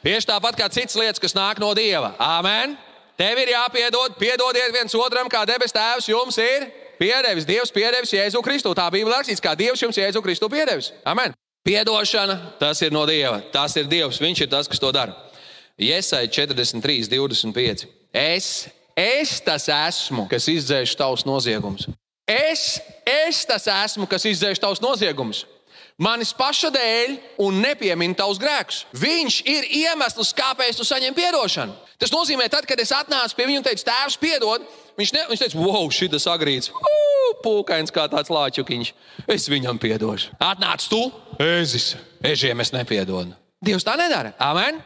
Tieši 0.05 0.29
tāpat 0.29 0.55
kā 0.55 0.69
citas 0.71 0.95
lietas, 0.95 1.19
kas 1.19 1.35
nāk 1.35 1.59
no 1.59 1.73
Dieva. 1.75 2.13
Amen. 2.23 2.77
Tev 3.19 3.41
ir 3.41 3.51
jāpiedod, 3.51 4.15
piedodiet 4.21 4.71
viens 4.71 4.95
otram, 4.95 5.27
kā 5.27 5.41
debes 5.49 5.75
Tēvs 5.75 6.07
jums 6.07 6.37
ir 6.39 6.69
piedevis. 7.01 7.47
Dievs 7.49 7.75
piedevis 7.75 8.15
Jēzu 8.15 8.39
Kristu. 8.45 8.71
Tā 8.77 8.87
bija 8.93 9.09
rakstīts, 9.11 9.43
kā 9.43 9.57
Dievs 9.59 9.83
jums 9.83 9.99
Jēzu 9.99 10.23
Kristu 10.23 10.47
piedevis. 10.53 10.93
Amen. 11.03 11.35
Piedošana, 11.67 12.37
tas 12.61 12.79
ir 12.85 12.95
no 12.95 13.03
Dieva. 13.09 13.41
Tas 13.51 13.75
ir 13.75 13.89
Dievs. 13.91 14.21
Viņš 14.23 14.45
ir 14.45 14.51
tas, 14.53 14.71
kas 14.71 14.79
to 14.79 14.93
dara. 14.95 15.17
Iesai 15.75 16.29
43, 16.31 17.09
25. 17.11 17.89
Es 18.15 18.69
Es 18.97 19.37
tas 19.45 19.67
esmu, 19.69 20.25
kas 20.25 20.47
izdzēš 20.49 20.95
tavus 20.97 21.21
noziegumus. 21.27 21.85
Es, 22.27 22.79
es 23.05 23.43
tas 23.45 23.67
esmu, 23.69 24.07
kas 24.09 24.25
izdzēš 24.25 24.59
tavus 24.63 24.81
noziegumus. 24.81 25.45
Manis 26.01 26.29
paša 26.37 26.69
dēļ 26.73 27.13
un 27.41 27.61
nepiemin 27.61 28.13
tavus 28.17 28.37
grēkus. 28.41 28.83
Viņš 28.97 29.37
ir 29.49 29.69
iemesls, 29.79 30.33
kāpēc 30.37 30.77
tu 30.77 30.85
saņem 30.85 31.15
atdošanu. 31.29 31.73
Tas 31.97 32.13
nozīmē, 32.13 32.45
tad, 32.53 32.65
kad 32.69 32.77
es 32.81 32.93
atnācu 32.93 33.37
pie 33.37 33.47
viņa 33.49 33.61
un 33.61 33.65
teicu, 33.65 33.85
Tēvs, 33.85 34.17
piedod, 34.21 34.65
viņš, 34.99 35.13
ne, 35.15 35.23
viņš 35.31 35.41
teica, 35.41 35.61
wow, 35.61 35.87
šis 35.89 36.27
agrīts, 36.29 36.69
pūkains 37.45 37.93
kā 37.93 38.05
tāds 38.11 38.29
lāčukiņš. 38.33 38.93
Es 39.33 39.49
viņam 39.49 39.81
piedošu. 39.81 40.37
Atnāc 40.41 40.85
tu, 40.89 40.99
ezis, 41.41 41.95
ežiem 42.21 42.61
es 42.61 42.73
nepiedodu. 42.73 43.33
Dievs 43.65 43.85
tā 43.85 43.97
nedara. 43.97 44.35
Amen! 44.37 44.81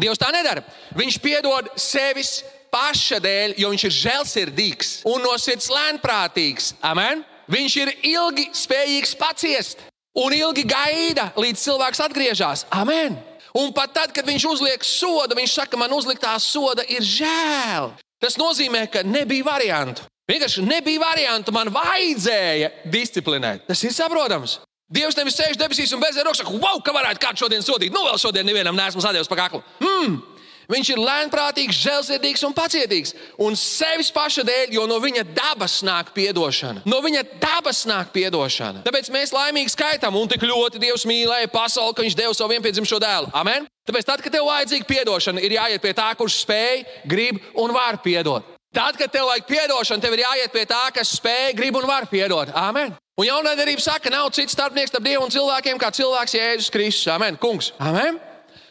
Dievs 0.00 0.20
tā 0.20 0.30
nedara. 0.32 0.64
Viņš 0.96 1.20
piedod 1.20 1.68
sevis 1.76 2.38
paša 2.72 3.20
dēļ, 3.24 3.54
jo 3.60 3.70
viņš 3.72 3.84
ir 3.88 3.96
žēlsirdīgs 3.98 4.92
un 5.08 5.22
no 5.24 5.34
sirds 5.40 5.70
lēnprātīgs. 5.72 6.74
Amen. 6.84 7.24
Viņš 7.48 7.76
ir 7.80 7.94
ilgi 8.10 8.48
spējīgs 8.56 9.14
paciest 9.18 9.86
un 10.18 10.34
ilgi 10.36 10.66
gaida, 10.68 11.30
līdz 11.38 11.64
cilvēks 11.64 12.02
atgriežas. 12.04 12.66
Amen. 12.74 13.16
Un 13.56 13.72
pat 13.74 13.94
tad, 13.96 14.12
kad 14.14 14.26
viņš 14.28 14.44
uzliek 14.50 14.84
sodu, 14.84 15.36
viņš 15.38 15.56
saka, 15.62 15.80
man 15.80 15.94
uzliktā 15.96 16.34
soda 16.42 16.84
ir 16.86 17.02
žēl. 17.02 17.94
Tas 18.20 18.36
nozīmē, 18.38 18.84
ka 18.92 19.04
nebija 19.06 19.46
variantu. 19.46 20.04
Vienkārši 20.28 20.62
nebija 20.66 21.00
variantu, 21.00 21.54
man 21.56 21.70
vajadzēja 21.72 22.68
disciplinēt. 22.92 23.64
Tas 23.70 23.80
ir 23.86 23.94
saprotams. 23.96 24.58
Dievs 24.92 25.16
nevis 25.16 25.36
sēž 25.36 25.56
debesīs 25.60 25.92
un 25.92 26.00
bezē 26.00 26.24
rokas, 26.24 26.40
saka, 26.42 26.52
wow, 26.60 26.80
ka 26.84 26.92
varētu 26.96 27.20
kādu 27.20 27.42
šodien 27.44 27.64
sodīt. 27.64 27.92
Nu, 27.92 28.06
vēl 28.08 28.20
šodien 28.20 28.46
nevienam 28.48 28.76
nesmu 28.76 29.04
sadēvis 29.04 29.28
pa 29.28 29.36
kaklu. 29.36 29.60
Mm. 29.84 30.20
Viņš 30.68 30.88
ir 30.92 31.00
lēnprātīgs, 31.00 31.78
žēlsirdīgs 31.80 32.42
un 32.44 32.52
pacietīgs. 32.52 33.14
Un 33.40 33.54
sevis 33.56 34.10
paša 34.12 34.42
dēļ, 34.44 34.74
jo 34.76 34.82
no 34.90 34.98
viņa 35.00 35.24
dabas 35.32 35.78
nāk 35.86 36.10
atdošana. 36.12 36.82
No 36.84 36.98
viņa 37.00 37.22
dabas 37.40 37.86
nāk 37.88 38.12
atdošana. 38.12 38.82
Tāpēc 38.84 39.08
mēs 39.14 39.32
laimīgi 39.32 39.72
skaitām, 39.72 40.18
un 40.20 40.28
tik 40.28 40.44
ļoti 40.44 40.82
Dievs 40.82 41.06
mīlēja 41.08 41.48
pasauli, 41.54 41.96
ka 41.96 42.04
viņš 42.04 42.18
deva 42.20 42.36
savu 42.36 42.52
vienpiedzimušo 42.52 43.00
dēlu. 43.00 43.32
Amen! 43.32 43.64
Tāpēc, 43.88 44.04
tad, 44.04 44.20
kad 44.20 44.36
tev 44.36 44.44
vajadzīga 44.44 45.00
atdošana, 45.06 45.40
ir 45.40 45.56
jāiet 45.56 45.80
pie 45.80 45.96
tā, 45.96 46.12
kurš 46.20 46.42
spēj, 46.44 46.84
grib 47.08 47.40
un 47.56 47.72
var 47.72 48.02
piedot. 48.04 48.44
Tad, 48.76 49.00
kad 49.00 49.08
tev 49.08 49.24
vajag 49.30 49.48
atdošanu, 49.64 50.04
tev 50.04 50.18
ir 50.18 50.26
jāiet 50.26 50.52
pie 50.52 50.68
tā, 50.68 50.84
kas 50.92 51.16
spēj, 51.16 51.54
grib 51.56 51.80
un 51.80 51.88
var 51.88 52.12
piedot. 52.12 52.52
Amen! 52.52 52.92
Un 53.18 53.26
jaunā 53.26 53.56
darbība 53.56 53.80
saka, 53.82 54.12
nav 54.12 54.28
cits 54.36 54.52
starpnieks 54.52 54.92
starp 54.92 55.08
Dievu 55.08 55.24
un 55.24 55.32
cilvēkiem, 55.32 55.80
kā 55.80 55.88
cilvēks 55.96 56.36
Jēzus 56.36 56.72
Kristus. 56.76 57.08
Amen! 57.16 57.40
Kungs! 57.40 57.72
Amen! 57.80 58.20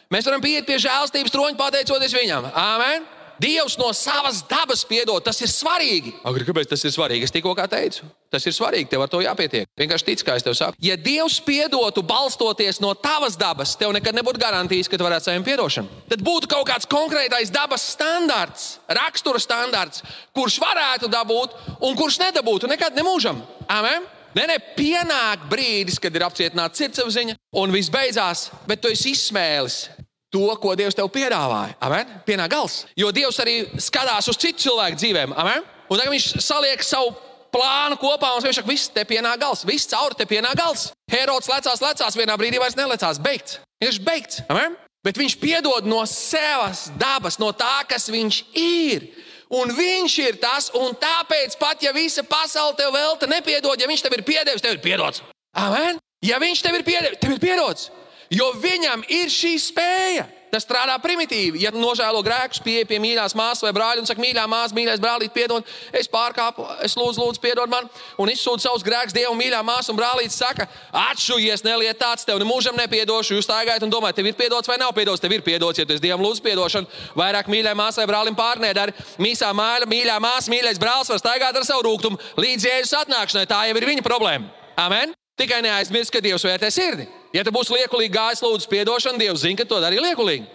Mēs 0.08 0.24
varam 0.24 0.40
pieiet 0.40 0.64
pie 0.64 0.78
žēlstības 0.80 1.32
troņa 1.34 1.58
pateicoties 1.58 2.16
viņam. 2.16 2.48
Amen! 2.56 3.04
Dievs 3.38 3.76
no 3.78 3.92
savas 3.94 4.40
dabas 4.50 4.80
piedod, 4.82 5.22
tas 5.22 5.38
ir 5.44 5.50
svarīgi. 5.52 6.10
Agri, 6.26 6.42
kāpēc 6.48 6.72
tas 6.72 6.82
ir 6.82 6.90
svarīgi? 6.90 7.28
Es 7.28 7.34
tikko 7.34 7.52
teicu, 7.54 8.08
tas 8.32 8.42
ir 8.48 8.54
svarīgi, 8.56 8.88
tev 8.90 9.04
ar 9.04 9.12
to 9.12 9.20
jāpietiek. 9.22 9.68
Vienkārši 9.78 10.08
tic, 10.08 10.24
kā 10.26 10.34
es 10.34 10.42
tev 10.42 10.56
saku. 10.58 10.74
Ja 10.82 10.96
Dievs 10.98 11.36
piedotu 11.44 12.02
balstoties 12.02 12.80
no 12.82 12.94
tavas 12.98 13.38
dabas, 13.38 13.76
tev 13.78 13.92
nekad 13.94 14.16
nebūtu 14.18 14.42
garantijas, 14.42 14.90
ka 14.90 14.98
tu 14.98 15.06
varētu 15.06 15.28
saņemt 15.28 15.52
atdošanu. 15.54 16.02
Tad 16.10 16.24
būtu 16.26 16.50
kaut 16.50 16.66
kāds 16.66 16.88
konkrētais 16.90 17.54
dabas 17.54 17.84
standarts, 17.92 18.66
rakstura 18.90 19.38
standarts, 19.38 20.02
kurš 20.34 20.58
varētu 20.64 21.12
dabūt 21.12 21.54
un 21.78 21.94
kurš 22.00 22.18
nedabūtu 22.24 22.70
nekad 22.72 22.98
nemūžam. 22.98 23.44
Amen! 23.70 24.08
Nē, 24.34 24.44
nē, 24.50 24.58
pienāk 24.76 25.46
brīdis, 25.50 25.96
kad 26.02 26.14
ir 26.14 26.26
apcietināta 26.26 26.76
sirdsapziņa, 26.76 27.38
un 27.58 27.72
viss 27.72 27.90
beidzās, 27.90 28.48
bet 28.68 28.82
tu 28.82 28.90
esi 28.92 29.14
izsmēlis 29.16 29.86
to, 30.34 30.44
ko 30.60 30.74
Dievs 30.78 30.96
tev 30.98 31.08
piedāvāja. 31.12 31.76
Amen? 31.84 32.18
Pienāk 32.26 32.52
gals. 32.52 32.82
Jo 32.98 33.12
Dievs 33.14 33.40
arī 33.42 33.60
skatās 33.80 34.28
uz 34.28 34.38
citu 34.40 34.68
cilvēku 34.68 35.00
dzīvēm. 35.00 35.34
Amen? 35.38 35.64
Un 35.88 36.00
tagad 36.00 36.12
viņš 36.12 36.28
saliek 36.44 36.84
savu 36.84 37.14
plānu 37.54 37.96
kopā, 38.00 38.34
un 38.36 38.44
viņš 38.44 38.60
saka, 38.60 38.68
viss 38.68 38.90
te 38.92 39.04
pienāk 39.08 39.40
gals, 39.40 39.64
viss 39.68 39.88
cauri 39.88 40.18
te 40.18 40.26
pienāk 40.28 40.58
gals. 40.58 40.90
Herods 41.10 41.48
lecās, 41.48 41.80
lecās, 41.80 42.18
vienā 42.18 42.36
brīdī 42.40 42.60
vairs 42.60 42.76
nelecās. 42.76 43.20
Beigts. 43.24 43.58
Viņš 43.82 44.00
ir 44.00 44.04
beigts. 44.04 44.42
Amen? 44.52 44.76
Bet 45.06 45.16
viņš 45.16 45.38
piedod 45.40 45.86
no 45.88 46.02
savas 46.10 46.88
dabas, 46.98 47.38
no 47.40 47.52
tā, 47.56 47.80
kas 47.88 48.10
viņš 48.12 48.42
ir. 48.58 49.08
Un 49.54 49.72
viņš 49.72 50.16
ir 50.26 50.36
tas, 50.42 50.68
un 50.76 50.92
tāpēc 50.98 51.56
pat 51.60 51.80
ja 51.80 51.94
visa 51.96 52.24
pasaule 52.26 52.76
tev 52.76 52.92
velta 52.92 53.28
nepiedod, 53.30 53.80
ja 53.80 53.88
viņš 53.88 54.04
tev 54.04 54.18
ir 54.18 54.24
piedevis, 54.26 54.64
tev 54.64 54.76
ir 54.76 54.82
piedots. 54.84 55.22
Amen! 55.56 55.96
Ja 56.20 56.40
viņš 56.42 56.60
tev 56.66 56.76
ir 56.76 56.84
piedevis, 56.84 57.20
tev 57.22 57.36
ir 57.36 57.40
piedots. 57.40 57.88
Jo 58.34 58.52
viņam 58.60 59.06
ir 59.08 59.30
šī 59.32 59.54
spēja. 59.62 60.26
Tas 60.48 60.64
strādā 60.64 60.94
primitīvi. 61.02 61.60
Ja 61.60 61.70
nožēlo 61.74 62.22
grēkus, 62.24 62.62
pieeja 62.64 62.86
pie 62.88 62.96
mīļās 63.02 63.34
māsas 63.36 63.64
vai 63.66 63.72
brāļa 63.76 64.00
un 64.00 64.08
saka, 64.08 64.22
mīļā 64.22 64.46
māsa, 64.48 64.76
mīļais 64.76 65.02
brālīt, 65.02 65.32
piedod, 65.34 65.66
es 65.92 66.08
pārkāpu, 66.08 66.64
es 66.84 66.94
lūdzu, 66.96 67.20
lūdzu, 67.20 67.42
piedod 67.42 67.68
man, 67.68 67.88
un 68.20 68.32
izsūdzu 68.32 68.64
savus 68.64 68.84
grēkus 68.86 69.16
Dievam, 69.16 69.36
mīļā 69.36 69.60
māsa 69.66 69.92
un 69.92 69.98
brālītis 70.00 70.38
saka, 70.40 70.64
atšujies, 71.10 71.66
neliet 71.66 72.00
tāds, 72.00 72.24
tev 72.24 72.40
nemūžam 72.40 72.78
nepiedošu. 72.80 73.36
Jūs 73.36 73.48
staigājat 73.48 73.84
un 73.84 73.92
domājat, 73.92 74.22
tev 74.22 74.30
ir 74.30 74.40
piedots 74.40 74.72
vai 74.72 74.80
nav 74.80 74.94
piedots, 74.96 75.20
tev 75.20 75.36
ir 75.36 75.44
piedots, 75.44 75.82
ja 75.82 75.84
tu 75.84 75.96
esi 75.98 76.06
Dievam 76.06 76.24
lūdzu 76.24 76.44
piedošanu. 76.48 76.88
Vairāk 77.18 77.52
mīļai 77.52 77.76
māsai, 77.76 78.08
brālim 78.08 78.38
pārnēdari, 78.38 78.96
mīsā 79.20 79.52
māja, 79.52 79.84
mīļā 79.84 80.16
māsa, 80.24 80.48
mīļais 80.54 80.80
brālis 80.80 81.12
var 81.12 81.20
staigāt 81.20 81.60
ar 81.60 81.68
savu 81.68 81.84
rūkumu 81.90 82.40
līdz 82.40 82.70
jēzus 82.72 82.96
atnākšanai. 83.04 83.46
Tā 83.52 83.66
jau 83.68 83.76
ir 83.76 83.90
viņa 83.92 84.06
problēma. 84.06 84.48
Amen! 84.80 85.12
Tikai 85.38 85.60
neaizmirst, 85.62 86.10
ka 86.14 86.24
Dievs 86.24 86.48
vērtē 86.48 86.72
sirdi. 86.72 87.04
Ja 87.34 87.44
tu 87.44 87.52
būsi 87.52 87.74
liekulīgi 87.76 88.14
gājis, 88.14 88.44
lūdzu, 88.44 88.70
atdošanu, 88.82 89.20
Dievs 89.20 89.44
zina, 89.44 89.58
ka 89.58 89.68
to 89.68 89.80
darīja 89.82 90.04
liekulīgi. 90.06 90.46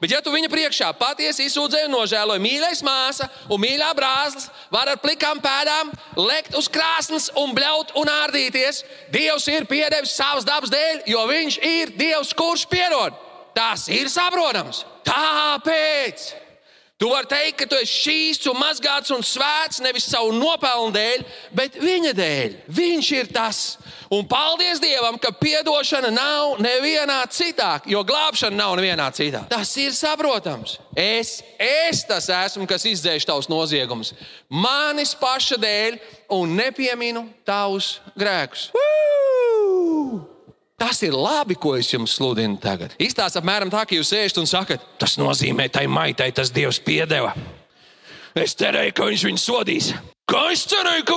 Bet, 0.00 0.12
ja 0.12 0.20
tu 0.20 0.32
viņa 0.34 0.48
priekšā 0.52 0.88
patiesi 0.98 1.46
izsūdzēji 1.46 1.88
un 1.88 1.94
nožēloji, 1.94 2.42
mīļais 2.42 2.82
māsa 2.84 3.28
un 3.52 3.60
mīļā 3.62 3.92
brāzlis, 3.96 4.48
var 4.72 4.90
ar 4.92 5.00
plikām 5.00 5.40
pēdām 5.40 5.92
lekt 6.18 6.56
uz 6.58 6.68
krāsnes 6.72 7.30
un 7.38 7.54
bļaut 7.56 7.94
un 7.96 8.10
ārdīties, 8.10 8.82
Dievs 9.14 9.46
ir 9.52 9.68
piedevis 9.70 10.16
savas 10.18 10.44
dabas 10.48 10.72
dēļ, 10.74 11.06
jo 11.12 11.22
Viņš 11.30 11.60
ir 11.64 11.94
Dievs, 11.96 12.34
kurš 12.36 12.66
piedod. 12.68 13.16
Tas 13.56 13.86
ir 13.88 14.10
saprotams. 14.12 14.82
Tāpēc 15.06 16.26
Tu 16.96 17.08
vari 17.12 17.28
teikt, 17.28 17.58
ka 17.60 17.66
tu 17.68 17.76
esi 17.76 17.92
šīs 18.06 18.46
un 18.48 18.56
mazgāts 18.56 19.12
un 19.12 19.20
svēts 19.20 19.82
nevis 19.84 20.06
savu 20.08 20.30
nopelnu 20.32 20.94
dēļ, 20.94 21.24
bet 21.52 21.74
viņa 21.76 22.12
dēļ. 22.16 22.54
Viņš 22.72 23.10
ir 23.18 23.28
tas. 23.36 23.58
Un 24.08 24.24
paldies 24.30 24.80
Dievam, 24.80 25.18
ka 25.20 25.28
atdošana 25.28 26.08
nav 26.14 26.56
nevienā 26.64 27.18
citā, 27.28 27.82
jo 27.84 28.00
glābšana 28.06 28.56
nav 28.56 28.78
nevienā 28.80 29.10
citā. 29.12 29.44
Tas 29.50 29.74
ir 29.76 29.92
saprotams. 29.92 30.78
Es, 30.96 31.42
es 31.60 32.00
tas 32.08 32.30
esmu, 32.32 32.64
kas 32.70 32.88
izdzēš 32.88 33.28
tavus 33.28 33.50
noziegumus. 33.52 34.14
Manis 34.48 35.12
paša 35.20 35.60
dēļ 35.60 36.00
un 36.32 36.56
nepieminu 36.56 37.26
tavus 37.44 37.98
grēkus. 38.16 38.70
Woo! 38.72 39.45
Tas 40.76 40.98
ir 41.06 41.14
labi, 41.16 41.56
ko 41.56 41.72
es 41.78 41.88
jums 41.88 42.18
sludinu 42.18 42.58
tagad. 42.60 42.92
Izstāsta 43.00 43.40
apmēram 43.40 43.70
tā, 43.72 43.86
ka 43.88 43.96
jūs 43.96 44.10
sēžat 44.12 44.42
un 44.42 44.50
sakat, 44.50 44.82
tas 45.00 45.16
nozīmē, 45.16 45.70
tai 45.72 45.86
maitai 45.88 46.28
tas 46.36 46.52
Dievs 46.52 46.82
piedeva. 46.84 47.32
Es 48.36 48.52
cerēju, 48.60 48.92
ka 48.92 49.08
viņš 49.08 49.24
viņu 49.30 49.40
sodīs. 49.40 49.90
Kā 50.28 50.42
es 50.52 50.66
cerēju, 50.68 51.04
ka 51.08 51.16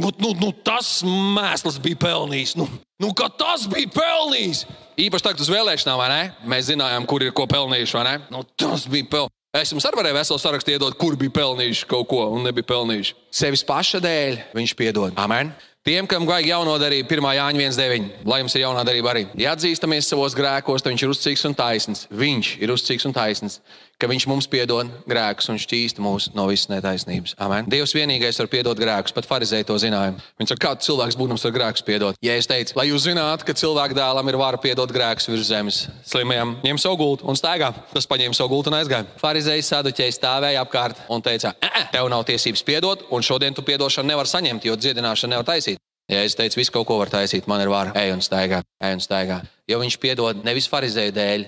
nu, 0.00 0.10
nu, 0.10 0.32
nu, 0.40 0.50
tas 0.66 0.98
mēsls 1.06 1.78
bija 1.84 2.00
pelnījis. 2.02 2.56
Nu, 2.58 2.66
nu, 2.98 3.12
ka 3.14 3.28
tas 3.30 3.68
bija 3.70 3.92
pelnījis. 3.94 4.64
Īpaši 4.98 5.28
tagad 5.28 5.44
uz 5.44 5.52
vēlēšanām, 5.52 6.00
vai 6.00 6.08
ne? 6.10 6.22
Mēs 6.50 6.72
zinājām, 6.72 7.06
kur 7.06 7.22
ir 7.22 7.30
ko 7.36 7.46
pelnījuši, 7.50 7.98
vai 8.00 8.06
ne? 8.08 8.16
Nu, 8.34 8.42
tas 8.58 8.88
bija 8.90 9.06
pelnījis. 9.12 9.36
Es 9.60 9.70
jums 9.74 9.86
arī 9.86 9.98
varēju 9.98 10.14
veselu 10.14 10.42
sarakstu 10.42 10.74
iedot, 10.74 10.94
kur 10.98 11.16
bija 11.18 11.34
pelnījuši 11.40 11.86
kaut 11.90 12.06
ko 12.10 12.24
un 12.34 12.44
nebija 12.46 12.66
pelnījuši. 12.68 13.16
Sevis 13.34 13.64
paša 13.66 13.98
dēļ 14.02 14.36
viņš 14.54 14.74
piedod. 14.78 15.14
Amen. 15.18 15.50
Tiem, 15.80 16.04
kam 16.04 16.26
vajag 16.28 16.44
jauno 16.50 16.74
darību, 16.76 17.08
1. 17.08 17.26
Jāņa 17.38 17.60
1,9. 17.72 18.08
Lai 18.28 18.42
jums 18.42 18.52
ir 18.52 18.66
jaunā 18.66 18.82
darība 18.84 19.14
arī. 19.14 19.22
Ja 19.40 19.54
atzīstamies 19.56 20.10
savos 20.12 20.34
grēkos, 20.36 20.84
tad 20.84 20.92
viņš 20.92 21.04
ir 21.06 21.12
uzticīgs 21.14 21.44
un 21.48 21.54
taisns. 21.56 22.02
Viņš 22.12 22.50
ir 22.60 22.72
uzticīgs 22.74 23.08
un 23.08 23.16
taisns 23.16 23.56
ka 24.00 24.10
Viņš 24.10 24.26
mums 24.26 24.48
piedod 24.50 24.88
grēkus 25.08 25.50
un 25.52 25.58
šķīst 25.60 26.00
mūs 26.02 26.30
no 26.34 26.46
visas 26.50 26.70
netaisnības. 26.72 27.36
Amen. 27.40 27.68
Dievs 27.70 27.92
vienīgais 27.94 28.40
var 28.40 28.48
piedot 28.50 28.78
grēkus, 28.80 29.14
pat 29.14 29.28
farizēji 29.28 29.68
to 29.68 29.76
zināja. 29.78 30.16
Viņš 30.40 30.50
saka, 30.50 30.62
kāds 30.64 30.88
cilvēks 30.88 31.18
būdams 31.20 31.44
ar 31.46 31.54
grēkus 31.54 31.84
piedot. 31.86 32.18
Ja 32.24 32.34
es 32.40 32.48
teicu, 32.50 32.74
lai 32.80 32.88
jūs 32.88 33.04
zinātu, 33.06 33.46
ka 33.46 33.54
cilvēka 33.54 33.94
dēlam 33.94 34.32
ir 34.32 34.38
vara 34.40 34.58
piedot 34.60 34.90
grēkus 34.90 35.28
virs 35.30 35.50
zemes, 35.50 35.82
slimajam 36.08 36.56
ņem 36.64 36.80
savu 36.82 36.98
gultu 37.04 37.28
un 37.30 37.38
staigā. 37.38 37.70
Tas 37.92 38.08
paņēma 38.10 38.34
savu 38.36 38.56
gultu 38.56 38.72
un 38.72 38.80
aizgāja. 38.80 39.06
Farizējs 39.20 39.70
saduķēji 39.74 40.16
stāvēja 40.16 40.64
apkārt 40.64 41.04
un 41.12 41.22
teica, 41.22 41.54
tev 41.94 42.10
nav 42.10 42.26
tiesības 42.26 42.66
piedot, 42.66 43.06
un 43.14 43.22
šodien 43.22 43.54
tu 43.54 43.62
piedošanu 43.66 44.10
nevar 44.10 44.26
saņemt, 44.30 44.66
jo 44.66 44.74
dziedināšanu 44.80 45.36
nevar 45.36 45.46
taisīt. 45.52 45.78
Ja 46.10 46.24
es 46.26 46.34
teicu, 46.34 46.58
visu 46.58 46.74
kaut 46.74 46.88
ko 46.88 46.96
var 46.98 47.12
taisīt, 47.12 47.46
man 47.46 47.62
ir 47.62 47.70
vara, 47.70 47.94
ej 47.94 48.10
un 48.16 48.24
staigā, 48.24 48.64
ej 48.82 48.96
un 48.96 49.02
staigā. 49.04 49.36
Jo 49.70 49.78
viņš 49.78 49.96
piedod 50.02 50.40
nevis 50.42 50.66
farizēju 50.66 51.14
dēļ, 51.14 51.44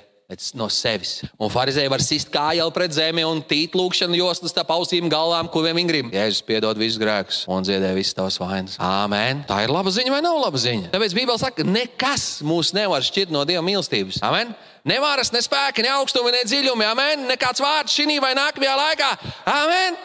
no 0.58 0.68
sevis. 0.72 1.20
Un 1.40 1.50
farizēji 1.52 1.90
var 1.92 2.02
sist 2.04 2.30
kāju 2.32 2.68
pret 2.74 2.94
zemi 2.96 3.24
un 3.26 3.42
tīt 3.44 3.76
lūkšanu 3.78 4.18
jostas 4.18 4.54
starp 4.54 4.72
ausīm, 4.74 5.10
galvām, 5.12 5.50
ko 5.52 5.64
vien 5.66 5.88
grib. 5.88 6.10
Jēzus 6.14 6.42
piedod 6.46 6.78
visus 6.80 7.00
grēkus 7.02 7.42
un 7.50 7.66
dziedē 7.66 7.92
visas 7.96 8.16
tavas 8.18 8.38
vainas. 8.40 8.78
Āmen. 8.82 9.44
Tā 9.48 9.62
ir 9.64 9.72
laba 9.74 9.92
ziņa 9.94 10.14
vai 10.14 10.22
nav 10.24 10.38
laba 10.42 10.60
ziņa? 10.60 10.92
Tāpēc 10.94 11.16
Bībele 11.16 11.40
saka, 11.40 11.62
ka 11.62 11.68
nekas 11.68 12.26
mūs 12.46 12.74
nevar 12.76 13.04
šķirt 13.04 13.34
no 13.34 13.44
Dieva 13.48 13.64
mīlestības. 13.66 14.22
Amen. 14.26 14.54
Nevaras, 14.88 15.30
ne 15.30 15.42
spēki, 15.44 15.84
ne 15.86 15.92
augstumi, 15.94 16.32
ne 16.34 16.42
dziļumi. 16.48 16.88
Amen. 16.88 17.28
Nekāds 17.30 17.62
vārds 17.62 17.94
šī 17.94 18.18
vai 18.22 18.32
nākamajā 18.38 18.78
laikā. 18.80 19.12
Amen. 19.52 20.00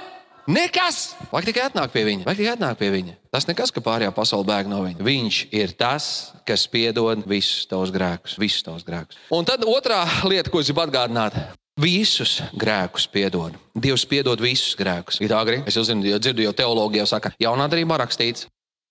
Nekas. 0.48 1.12
Vajag 1.28 1.50
tikai 1.50 1.64
atnākt 1.68 1.92
pie 1.92 2.06
viņa. 2.08 2.24
Vajag 2.24 2.40
tikai 2.40 2.52
atnākt 2.56 2.80
pie 2.80 2.88
viņa. 2.94 3.14
Tas 3.36 3.48
nekas, 3.50 3.72
ka 3.76 3.84
pārējā 3.84 4.14
pasaule 4.16 4.48
bēg 4.48 4.70
no 4.72 4.80
viņa. 4.86 5.04
Viņš 5.04 5.40
ir 5.60 5.74
tas, 5.76 6.32
kas 6.48 6.64
piedod 6.72 7.26
visus 7.28 7.66
tavus 7.68 7.92
grēkus. 7.92 8.38
Visus 8.40 8.64
tavus 8.64 8.86
grēkus. 8.88 9.20
Un 9.36 9.48
tad 9.48 9.66
otrā 9.68 10.06
lieta, 10.32 10.48
ko 10.48 10.64
es 10.64 10.72
gribu 10.72 10.86
atgādināt. 10.86 11.36
Visus 11.78 12.40
grēkus 12.56 13.10
piedod. 13.12 13.58
Dievs 13.76 14.08
piedod 14.08 14.40
visus 14.40 14.72
grēkus. 14.80 15.20
Ir 15.20 15.36
ka 15.36 15.60
es 15.68 15.78
uzzinu, 15.78 16.08
jo 16.08 16.18
dzirdu, 16.18 16.48
jau 16.48 16.56
teoloģija 16.64 17.04
jau 17.04 17.10
saka, 17.12 17.34
jaunā 17.44 17.68
darbā 17.70 18.00
rakstīts, 18.02 18.48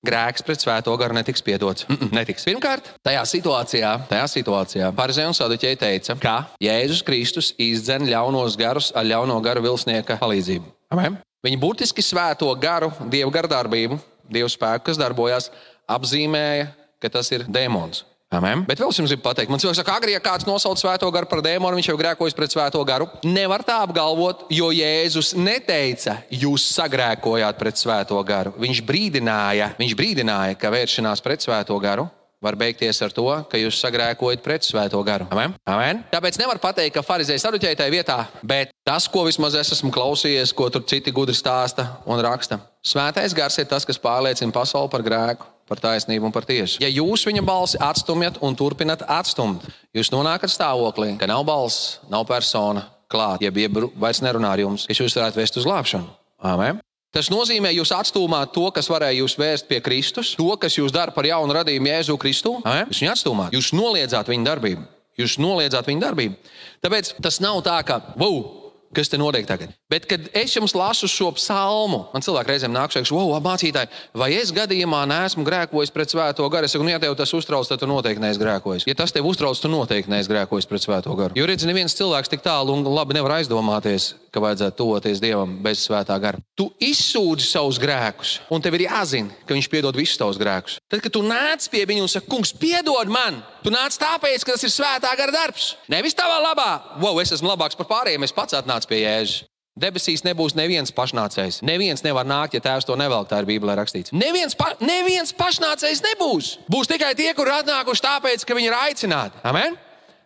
grēks 0.06 0.44
pret 0.46 0.60
svēto 0.60 0.92
garu 1.00 1.16
netiks 1.16 1.42
piedots. 1.42 1.86
Mm 1.88 1.96
-mm, 1.96 2.12
netiks. 2.20 2.44
Pirmkārt, 2.44 2.92
tajā 3.02 3.24
situācijā, 3.24 3.92
tajā 4.08 4.26
situācijā 4.28 4.92
Pārzē 4.92 5.26
un 5.26 5.34
Saduķei 5.34 5.76
teica, 5.76 6.14
ka 6.20 6.36
Jēzus 6.60 7.02
Kristus 7.02 7.54
izdzen 7.58 8.06
ļaunos 8.06 8.56
garus 8.60 8.92
ar 8.94 9.04
ļauno 9.04 9.40
garu 9.40 9.62
vilsnieka 9.62 10.18
palīdzību. 10.20 10.64
Amen. 10.90 11.18
Viņi 11.46 11.60
burtiski 11.62 12.02
svēto 12.02 12.48
garu, 12.58 12.90
dievu 13.12 13.30
gardarbību, 13.30 14.00
dievu 14.34 14.50
spēku, 14.50 14.88
kas 14.88 14.98
darbojas, 14.98 15.52
apzīmēja, 15.86 16.72
ka 16.98 17.10
tas 17.14 17.30
ir 17.30 17.46
demons. 17.46 18.02
Amen. 18.34 18.64
Bet 18.66 18.80
vēl 18.82 18.90
es 18.90 18.98
jums 18.98 19.12
gribu 19.12 19.22
pateikt, 19.22 19.52
man 19.52 19.60
cilvēks 19.62 19.78
saka, 19.78 19.94
agri, 20.00 20.16
ja 20.16 20.20
kāds 20.22 20.48
nosauc 20.48 20.80
svēto 20.80 21.06
garu 21.14 21.28
par 21.30 21.44
dēmonu, 21.46 21.78
viņš 21.78 21.92
jau 21.92 21.96
grēkojas 22.00 22.34
pret 22.34 22.56
svēto 22.56 22.82
garu. 22.88 23.06
Nevar 23.22 23.62
tā 23.62 23.78
apgalvot, 23.84 24.48
jo 24.50 24.72
Jēzus 24.74 25.36
neteica, 25.38 26.18
jūs 26.34 26.66
sagrēkojāt 26.74 27.62
pret 27.62 27.78
svēto 27.78 28.18
garu. 28.26 28.56
Viņš 28.58 28.82
brīdināja, 28.88 29.70
viņš 29.78 29.94
brīdināja 29.94 30.58
ka 30.58 30.74
vēršanās 30.74 31.22
pret 31.22 31.46
svēto 31.46 31.78
garu 31.78 32.08
var 32.42 32.56
beigties 32.58 33.00
ar 33.02 33.14
to, 33.14 33.26
ka 33.50 33.58
jūs 33.60 33.80
sagrēkojat 33.80 34.44
pret 34.44 34.66
svēto 34.66 35.00
garu. 35.06 35.26
Amen? 35.34 35.56
Amen? 35.68 36.02
Tāpēc 36.12 36.38
nevar 36.40 36.60
pateikt, 36.62 36.94
ka 36.96 37.04
farizēji 37.06 37.42
saruķēja 37.42 37.80
tajā 37.80 37.94
vietā, 37.94 38.18
bet 38.44 38.72
tas, 38.86 39.08
ko 39.10 39.24
vismaz 39.26 39.56
es 39.58 39.72
esmu 39.78 39.90
klausījies, 39.94 40.54
ko 40.56 40.68
tur 40.72 40.84
citi 40.88 41.14
gudri 41.14 41.36
stāsta 41.36 41.88
un 42.06 42.20
raksta. 42.24 42.60
Svētais 42.86 43.34
gars 43.34 43.58
ir 43.58 43.68
tas, 43.70 43.88
kas 43.88 44.00
pārliecina 44.00 44.54
pasauli 44.54 44.92
par 44.92 45.04
grēku 45.06 45.52
par 45.66 45.80
taisnību 45.82 46.28
un 46.28 46.34
par 46.34 46.46
tiesu. 46.46 46.78
Ja 46.82 46.86
jūs 46.86 47.24
viņa 47.26 47.42
balsi 47.46 47.80
atstumjat 47.82 48.38
un 48.46 48.54
turpinat 48.58 49.02
atstumt, 49.10 49.66
jūs 49.96 50.12
nonākat 50.14 50.52
stāvoklī, 50.52 51.16
ka 51.18 51.26
nav 51.26 51.42
balss, 51.48 51.96
nav 52.12 52.26
persona 52.28 52.86
klāt, 53.10 53.42
jeb, 53.42 53.58
jeb 53.58 53.80
vairs 53.98 54.22
nerunā 54.22 54.54
ar 54.54 54.62
jums, 54.62 54.86
kas 54.86 55.02
jūs 55.02 55.18
varētu 55.18 55.42
vest 55.42 55.58
uz 55.58 55.66
glābšanu. 55.66 56.12
Amen. 56.46 56.78
Tas 57.14 57.30
nozīmē, 57.32 57.70
jūs 57.72 57.92
atstūmāt 57.96 58.52
to, 58.52 58.66
kas 58.74 58.90
varēja 58.90 59.20
jūs 59.22 59.36
vērst 59.40 59.68
pie 59.70 59.78
Kristus, 59.84 60.34
to, 60.36 60.48
kas 60.60 60.74
jūs 60.76 60.92
dara 60.92 61.14
par 61.14 61.28
jaunu 61.28 61.54
radījumu 61.56 61.88
Jēzu 61.88 62.18
Kristu. 62.20 62.56
Jūs 62.90 63.00
viņu 63.02 63.12
atstūmāt, 63.14 63.56
jūs 63.56 63.72
noliedzāt 63.76 64.28
viņa 64.32 64.48
darbību. 64.50 64.84
Jūs 65.16 65.38
noliedzāt 65.40 65.88
viņa 65.88 66.02
darbību. 66.02 66.52
Tāpēc 66.84 67.14
tas 67.24 67.38
nav 67.40 67.62
tā, 67.64 67.78
ka, 67.88 68.02
wow, 68.20 68.65
kas 68.96 69.10
te 69.12 69.20
notiek 69.20 69.48
tagad. 69.48 69.74
Bet, 69.92 70.06
kad 70.08 70.30
es 70.36 70.54
jums 70.56 70.74
lasu 70.76 71.08
šo 71.10 71.32
psalmu, 71.36 72.04
man 72.14 72.24
cilvēki 72.24 72.54
reizēm 72.54 72.74
nāk 72.74 72.94
šeit, 72.94 73.10
wow, 73.12 73.34
mācītāji, 73.44 73.92
vai 74.16 74.30
es 74.38 74.52
gadījumā 74.56 75.02
neesmu 75.10 75.44
grēkojis 75.46 75.92
pret 75.94 76.14
svēto 76.14 76.46
garu? 76.52 76.68
Es 76.68 76.76
saku, 76.76 76.86
nu, 76.86 76.94
ja 76.94 77.02
tev 77.02 77.16
tas 77.18 77.34
uztrauc, 77.36 77.68
tad 77.68 77.82
tu 77.82 77.90
noteikti 77.90 78.22
neesi 78.22 78.40
grēkojis. 78.42 78.86
Ja 78.88 78.96
tas 78.98 79.14
tev 79.14 79.28
uztrauc, 79.28 79.60
tu 79.60 79.70
noteikti 79.72 80.12
neesi 80.12 80.32
grēkojis 80.32 80.70
pret 80.70 80.86
svēto 80.86 81.16
garu. 81.18 81.36
Jo 81.36 81.48
redzi, 81.48 81.68
neviens 81.68 81.96
cilvēks 81.98 82.32
tik 82.32 82.46
tālu 82.46 82.76
un 82.76 82.86
labi 82.86 83.18
nevar 83.18 83.38
aizdomāties, 83.40 84.14
ka 84.34 84.42
vajadzētu 84.44 84.78
tuvoties 84.78 85.22
Dievam 85.22 85.56
bez 85.64 85.82
svētā 85.86 86.16
gara. 86.20 86.40
Tu 86.58 86.68
izsūdzi 86.84 87.46
savus 87.48 87.80
grēkus, 87.80 88.38
un 88.52 88.64
tev 88.64 88.76
ir 88.78 88.86
jāzina, 88.88 89.32
ka 89.48 89.56
Viņš 89.56 89.70
piedod 89.72 89.96
visus 89.96 90.18
tavus 90.20 90.36
grēkus. 90.36 90.76
Tad, 90.90 91.00
kad 91.00 91.14
tu 91.14 91.22
nāc 91.24 91.64
pie 91.72 91.86
viņa 91.88 92.04
un 92.04 92.10
saki, 92.12 92.28
Kungs, 92.28 92.52
piedod 92.60 93.08
man, 93.08 93.38
tu 93.64 93.72
nāc 93.72 93.96
tāpēc, 93.96 94.44
ka 94.44 94.56
tas 94.56 94.66
ir 94.66 94.72
svētā 94.74 95.12
gara 95.16 95.32
darbs. 95.32 95.70
Nevis 95.88 96.16
tavā 96.16 96.36
labā, 96.42 96.68
wow, 97.00 97.16
es 97.22 97.32
esmu 97.32 97.48
labāks 97.48 97.78
par 97.78 97.88
pārējiem, 97.88 98.26
es 98.26 98.34
pats 98.36 98.56
atnācu 98.58 98.85
pie 98.88 99.02
Jēzus. 99.04 99.44
Debesīs 99.76 100.22
nebūs 100.24 100.54
neviens 100.56 100.88
pašnācējs. 100.96 101.58
Neviens 101.68 102.00
nevar 102.00 102.24
nākt, 102.24 102.54
ja 102.56 102.62
tēvs 102.64 102.86
to 102.88 102.94
nevēl. 102.96 103.26
Tā 103.28 103.42
ir 103.42 103.48
Bībelē 103.50 103.74
rakstīts. 103.76 104.14
Neviens, 104.16 104.56
pa, 104.56 104.70
neviens 104.80 105.34
pašnācējs 105.36 106.00
nebūs. 106.06 106.48
Būs 106.72 106.88
tikai 106.88 107.10
tie, 107.18 107.28
kur 107.36 107.50
atnākuši 107.52 108.04
tāpēc, 108.06 108.46
ka 108.48 108.56
viņi 108.56 108.70
ir 108.70 108.76
aicināti. 108.78 109.42
Amen? 109.44 109.76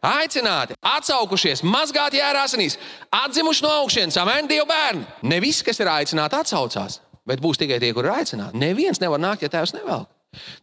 Aicināti, 0.06 0.78
atsaukušies, 0.86 1.60
mazgāti 1.66 2.22
jērāsinīs, 2.22 2.78
atzimuši 3.12 3.64
no 3.66 3.72
augšas, 3.82 4.16
amen, 4.22 4.46
Dieva 4.48 4.64
bērni. 4.70 5.04
Ne 5.28 5.42
visi, 5.44 5.60
kas 5.66 5.82
ir 5.82 5.90
aicināti, 5.92 6.38
atsaucās, 6.38 7.02
bet 7.28 7.42
būs 7.44 7.60
tikai 7.60 7.76
tie, 7.82 7.90
kur 7.92 8.08
ir 8.08 8.14
aicināti. 8.14 8.56
Neviens 8.62 9.02
nevar 9.02 9.20
nākt, 9.20 9.44
ja 9.44 9.52
tēvs 9.52 9.74
nevēl. 9.76 10.06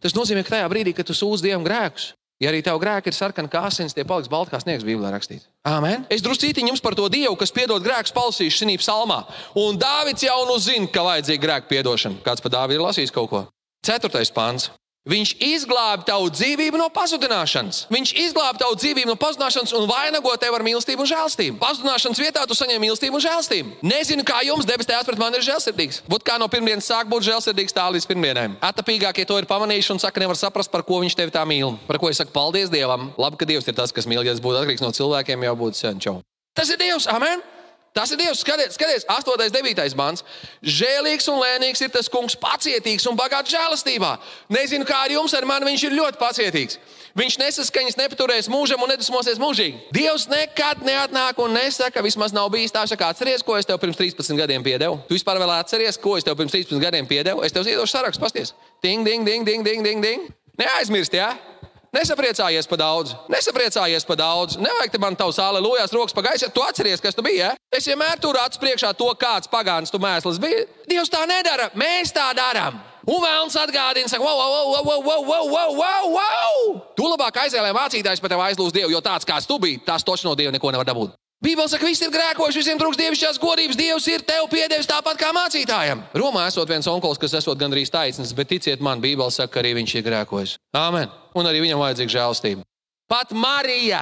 Tas 0.02 0.16
nozīmē, 0.16 0.42
ka 0.42 0.56
tajā 0.56 0.72
brīdī, 0.72 0.96
kad 0.96 1.06
tu 1.06 1.14
sūdz 1.14 1.44
Dievam 1.44 1.62
grēkus, 1.62 2.16
Ja 2.38 2.52
arī 2.52 2.60
tev 2.62 2.78
grēki 2.78 3.10
ir 3.10 3.16
sarkani 3.16 3.50
kā 3.50 3.64
asins, 3.66 3.94
tie 3.96 4.04
paliks 4.06 4.30
balti 4.30 4.52
kā 4.52 4.60
sniegs, 4.62 4.84
Bībelē 4.86 5.10
rakstīts. 5.10 5.48
Amen. 5.66 6.04
Es 6.06 6.22
druscīti 6.22 6.62
jums 6.62 6.82
par 6.84 6.94
to 6.94 7.08
Dievu, 7.10 7.34
kas 7.38 7.50
piedod 7.54 7.82
grēkus, 7.82 8.14
palasīšu 8.14 8.62
šajā 8.62 8.78
psalmā. 8.78 9.24
Un 9.58 9.78
Dāvids 9.80 10.22
jau 10.22 10.38
nu 10.46 10.54
zina, 10.62 10.86
ka 10.86 11.02
vajadzīga 11.02 11.42
grēka 11.42 11.70
piedošana. 11.72 12.22
Kāds 12.22 12.44
par 12.44 12.54
Dāvidu 12.54 12.78
ir 12.78 12.84
lasījis 12.86 13.14
kaut 13.14 13.32
ko? 13.32 13.42
Ceturtais 13.82 14.30
pāns. 14.30 14.70
Viņš 15.08 15.30
izglāba 15.40 16.04
tavu 16.04 16.28
dzīvību 16.28 16.76
no 16.76 16.90
pazudināšanas. 16.92 17.86
Viņš 17.88 18.10
izglāba 18.26 18.60
tavu 18.60 18.76
dzīvību 18.76 19.08
no 19.08 19.16
pazudināšanas 19.16 19.72
un 19.78 19.86
vainago 19.88 20.34
tevi 20.36 20.58
ar 20.58 20.64
mīlestību 20.66 21.04
un 21.04 21.08
žēlstību. 21.08 21.56
Pazudināšanas 21.62 22.20
vietā 22.20 22.44
tu 22.44 22.56
saņem 22.58 22.82
mīlestību 22.84 23.16
un 23.16 23.24
žēlstību. 23.24 23.72
Nezinu, 23.88 24.26
kā 24.28 24.42
jums 24.44 24.68
debes 24.68 24.88
tēvs 24.90 25.08
pret 25.08 25.22
mani 25.22 25.40
ir 25.40 25.48
žēlsirdīgs. 25.48 26.02
Būt 26.12 26.28
kā 26.28 26.36
no 26.36 26.50
pirmdienas 26.52 26.92
sāk 26.92 27.08
būt 27.08 27.24
žēlsirdīgs 27.30 27.76
tā 27.76 27.88
līdz 27.96 28.08
pirmdienai. 28.12 28.48
Atapīgākie 28.68 29.24
to 29.24 29.40
ir 29.40 29.48
pamanījuši 29.48 29.94
un 29.96 30.04
saka, 30.04 30.20
nevar 30.20 30.36
saprast, 30.36 30.72
par 30.72 30.84
ko 30.84 31.00
viņš 31.00 31.16
tevi 31.16 31.32
tā 31.32 31.48
mīl. 31.48 31.78
Par 31.88 31.96
ko 32.02 32.12
es 32.12 32.20
saku, 32.20 32.34
paldies 32.36 32.68
Dievam. 32.68 33.14
Labi, 33.16 33.40
ka 33.40 33.48
Dievs 33.48 33.68
ir 33.68 33.80
tas, 33.80 33.94
kas 33.96 34.04
mīl. 34.04 34.20
Ja 34.20 34.36
tas 34.36 34.44
būtu 34.44 34.60
atkarīgs 34.60 34.84
no 34.84 34.92
cilvēkiem, 34.92 35.48
jau 35.48 35.60
būtu 35.64 35.80
sen 35.80 36.04
čau. 36.04 36.18
Tas 36.52 36.68
ir 36.68 36.80
Dievs. 36.80 37.08
Amen! 37.08 37.57
Tas 37.96 38.12
ir 38.12 38.20
Dievs. 38.20 38.42
Skaties, 38.44 38.74
skaties 38.76 39.06
8, 39.08 39.48
9 39.50 39.96
mans. 39.98 40.22
Žēlīgs 40.62 41.26
un 41.32 41.40
lēnīgs 41.40 41.82
ir 41.82 41.90
tas 41.94 42.08
kungs, 42.12 42.36
pacietīgs 42.38 43.06
un 43.10 43.16
bagāts 43.18 43.50
žēlastībā. 43.52 44.12
Nezinu, 44.52 44.86
kā 44.88 45.00
ar 45.06 45.14
jums, 45.14 45.34
ar 45.34 45.46
mani 45.48 45.70
viņš 45.70 45.84
ir 45.88 45.96
ļoti 45.98 46.20
pacietīgs. 46.20 46.78
Viņš 47.18 47.38
nesaskaņas, 47.40 47.98
nepaturēs 47.98 48.50
mūžam 48.52 48.84
un 48.84 48.92
nedusmosies 48.92 49.40
mūžīgi. 49.42 49.88
Dievs 49.94 50.28
nekad 50.30 50.84
neatnāk 50.86 51.40
un 51.42 51.56
nesaka, 51.56 52.04
vismaz 52.04 52.34
nav 52.36 52.52
bijis 52.54 52.74
tā, 52.74 52.84
ka 52.94 53.10
atceries, 53.10 53.42
ko 53.42 53.56
es 53.58 53.66
tev 53.66 53.80
pirms 53.82 53.98
13 53.98 54.38
gadiem 54.38 54.62
piedevu. 54.62 55.00
Tu 55.08 55.16
vispār 55.16 55.40
vēl 55.42 55.56
atceries, 55.56 55.98
ko 55.98 56.14
es 56.20 56.26
tev 56.26 56.38
pirms 56.38 56.54
13 56.54 56.78
gadiem 56.84 57.08
piedevu. 57.08 57.42
Es 57.42 57.56
tev 57.56 57.66
iedošu 57.66 57.96
sarakstu, 57.96 58.22
pasties. 58.22 58.54
Ding, 58.84 59.02
ding, 59.06 59.26
ding, 59.26 59.48
ding, 59.48 59.66
ding, 59.66 59.82
ding, 59.82 60.04
ding. 60.04 60.28
Neaizmirst, 60.60 61.14
jā. 61.14 61.32
Ja? 61.34 61.67
Nesapriecājies 61.94 62.66
par 62.68 62.78
daudz, 62.82 63.14
nesapriecājies 63.32 64.04
par 64.04 64.18
daudz. 64.20 64.58
Nevajag 64.60 64.92
te 64.92 65.00
man 65.00 65.16
tavs 65.16 65.38
alelujas, 65.40 65.92
rokas 65.96 66.16
pagaisa. 66.16 66.50
Tu 66.52 66.60
atceries, 66.60 67.00
kas 67.00 67.16
tu 67.16 67.24
biji. 67.24 67.40
Ja? 67.40 67.54
Es 67.72 67.88
vienmēr 67.88 68.20
turu 68.20 68.40
acis 68.42 68.60
priekšā 68.60 68.92
to, 68.98 69.08
kāds 69.16 69.48
pagāns 69.48 69.92
tu 69.92 70.00
mēsls 70.02 70.40
bija. 70.42 70.66
Dievs 70.90 71.08
tā 71.12 71.24
nedara, 71.28 71.70
mēs 71.78 72.12
tā 72.12 72.28
darām. 72.36 72.76
Un 73.08 73.22
vēlams 73.24 73.56
atgādina, 73.56 74.08
saka, 74.10 74.20
wow, 74.20 74.36
wow, 74.36 74.66
wow, 74.68 75.00
wow, 75.00 75.22
wow, 75.24 75.46
wow, 75.48 75.70
wow, 75.78 76.10
wow. 76.18 76.58
Tu 76.92 77.08
labāk 77.08 77.40
aizēlē 77.46 77.72
mācītājs 77.72 78.20
par 78.20 78.34
tevi 78.34 78.44
aizlūdz 78.50 78.74
Dievu, 78.76 78.92
jo 78.92 79.00
tāds 79.00 79.24
kāds 79.24 79.48
tu 79.48 79.56
biji, 79.62 79.80
tās 79.86 80.04
toči 80.04 80.28
no 80.28 80.36
Dieva 80.36 80.52
neko 80.52 80.74
nevar 80.74 80.84
dabūt. 80.90 81.16
Bībeli 81.38 81.70
saka, 81.70 81.84
ka 81.84 81.86
visi 81.86 82.02
ir 82.02 82.10
grēkojuši, 82.10 82.58
visiem 82.58 82.78
trūks 82.80 82.98
dievišķās 82.98 83.36
godības. 83.38 83.76
Dievs 83.78 84.06
ir 84.10 84.24
tev 84.26 84.48
piedevis 84.50 84.88
tāpat 84.90 85.20
kā 85.20 85.28
mācītājam. 85.36 86.00
Romā 86.18 86.48
esot 86.50 86.66
viens 86.66 86.86
onkulis, 86.90 87.20
kas 87.22 87.36
esot 87.38 87.60
gandrīz 87.60 87.92
taisnīgs, 87.94 88.32
bet 88.34 88.48
ticiet 88.50 88.80
man, 88.82 88.98
Bībeli 88.98 89.30
saka, 89.30 89.52
ka 89.54 89.60
arī 89.62 89.76
viņš 89.78 89.92
ir 90.00 90.02
grēkojis. 90.08 90.56
Āmen. 90.74 91.12
Un 91.38 91.46
arī 91.46 91.60
viņam 91.62 91.78
vajadzīga 91.84 92.14
žēlstība. 92.16 92.66
Pat 93.06 93.30
Marija, 93.38 94.00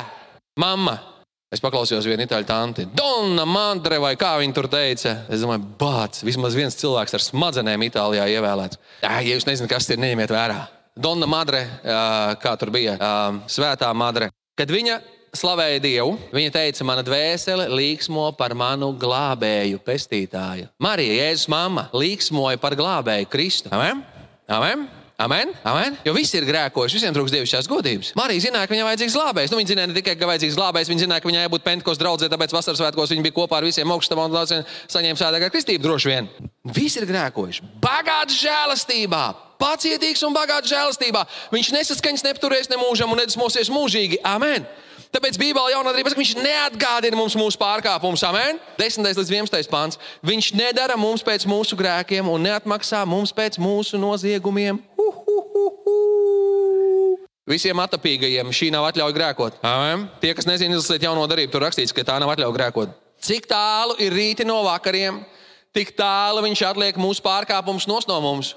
mamma. 0.56 0.94
Es 1.52 1.60
paklausījos 1.62 2.08
vienu 2.08 2.24
itāļu 2.24 2.48
tanti. 2.48 2.86
Donna 2.96 3.44
Mandre, 3.46 4.00
vai 4.02 4.14
kā 4.18 4.32
viņa 4.40 4.56
tur 4.56 4.66
teica. 4.72 5.12
Es 5.28 5.44
domāju, 5.44 5.62
bācis, 5.78 6.24
vismaz 6.26 6.56
viens 6.56 6.74
cilvēks 6.80 7.14
ar 7.14 7.22
smadzenēm 7.22 7.84
Itālijā 7.86 8.24
ievēlēts. 8.32 8.80
Jā, 9.04 9.12
ja 9.20 9.36
jūs 9.36 9.46
nezināt, 9.46 9.70
kas 9.74 9.90
ir, 9.92 10.00
neņemiet 10.02 10.32
vērā. 10.32 10.56
Donna 10.96 11.28
Madre, 11.28 11.60
kā 12.40 12.56
tur 12.56 12.72
bija, 12.74 12.96
svētā 13.52 13.92
Madre. 13.94 14.32
Kad 14.56 14.72
viņa 14.72 14.96
slavēja 15.38 15.80
Dievu. 15.84 16.16
Viņa 16.34 16.52
teica, 16.54 16.84
mana 16.88 17.04
dvēsele 17.06 17.68
līksmo 17.72 18.28
par 18.38 18.56
manu 18.58 18.92
glābēju, 18.96 19.80
pestītāju. 19.86 20.70
Marija, 20.82 21.22
Jēzus 21.26 21.50
mamma, 21.52 21.88
līksmoja 21.96 22.60
par 22.62 22.76
glābēju 22.78 23.28
Kristu. 23.32 23.72
Amen? 23.74 24.04
Amen? 24.48 24.86
Amen? 25.16 25.48
Amen? 25.64 25.94
Jo 26.04 26.12
visi 26.12 26.36
ir 26.36 26.44
grēkojuši, 26.44 26.98
visiem 26.98 27.14
trūks 27.16 27.32
dievišķās 27.32 27.68
godības. 27.72 28.10
Marija 28.18 28.42
zināja, 28.44 28.68
ka 28.68 28.74
viņai 28.74 28.84
vajadzīgs 28.84 29.14
glābējs. 29.16 29.52
Nu, 29.52 29.56
viņa 29.56 29.70
zināja 29.70 29.88
ne 29.88 29.96
tikai, 29.96 30.12
ka 30.20 30.28
vajadzīgs 30.28 30.58
glābējs, 30.58 30.90
viņa 30.92 31.04
zināja, 31.06 31.24
ka 31.24 31.30
viņai 31.30 31.44
jābūt 31.46 31.64
pentkos 31.64 32.00
draudzē, 32.02 32.28
tāpēc 32.28 32.52
vasaras 32.52 32.82
svētkos 32.82 33.14
viņa 33.14 33.24
bija 33.24 33.36
kopā 33.38 33.62
ar 33.62 33.64
visiem 33.64 33.94
augstam 33.94 34.20
un 34.20 34.36
saņēma 34.36 35.16
svētākā 35.16 35.48
kristību 35.54 35.88
droši 35.88 36.12
vien. 36.12 36.28
Visi 36.76 37.00
ir 37.00 37.08
grēkojuši. 37.08 37.64
Bagāts 37.80 38.36
žēlastībā, 38.42 39.24
pacietīgs 39.56 40.26
un 40.28 40.36
bagāts 40.36 40.68
žēlastībā. 40.74 41.24
Viņš 41.54 41.72
nesaskaņas 41.78 42.26
nepaturēs 42.28 42.68
ne 42.68 42.82
mūžam 42.84 43.16
un 43.16 43.24
nedusmosies 43.24 43.72
mūžīgi. 43.72 44.20
Amen! 44.20 44.68
Tāpēc 45.16 45.38
Bībelē 45.40 45.70
jaunā 45.72 45.94
darbā 45.96 46.10
viņš 46.12 46.34
neatgādina 46.44 47.16
mums 47.16 47.32
mūsu 47.40 47.56
pārkāpumus. 47.56 48.20
Amen. 48.28 48.58
10. 48.76 49.00
līdz 49.00 49.30
11. 49.32 49.70
pāns. 49.72 49.96
Viņš 50.20 50.50
nedara 50.58 50.98
mums 51.00 51.24
pēc 51.24 51.46
mūsu 51.48 51.78
grēkiem 51.78 52.28
un 52.28 52.44
neatmaksā 52.44 53.00
mums 53.08 53.32
pēc 53.32 53.56
mūsu 53.56 53.96
noziegumiem. 53.96 54.82
Uh, 55.00 55.16
uh, 55.16 55.46
uh, 55.62 55.78
uh. 55.88 57.24
Visiem 57.48 57.80
atapīgajiem 57.80 58.52
šī 58.52 58.68
nav 58.74 58.90
atļauja 58.90 59.16
grēkot. 59.16 59.56
Amen. 59.64 60.04
Tie, 60.20 60.34
kas 60.36 60.50
nezina, 60.50 60.76
izlasiet 60.76 61.08
jauno 61.08 61.24
darību, 61.30 61.54
tur 61.54 61.64
rakstīts, 61.64 61.96
ka 61.96 62.04
tā 62.04 62.18
nav 62.20 62.34
atļauja 62.34 62.58
grēkot. 62.58 62.92
Cik 63.24 63.48
tālu 63.48 63.96
ir 64.04 64.12
rīti 64.12 64.44
no 64.44 64.58
vakariem, 64.68 65.22
tik 65.72 65.96
tālu 65.96 66.44
viņš 66.44 66.66
atliek 66.74 67.00
mūsu 67.00 67.24
pārkāpumus 67.24 67.88
no 67.88 68.20
mums. 68.20 68.52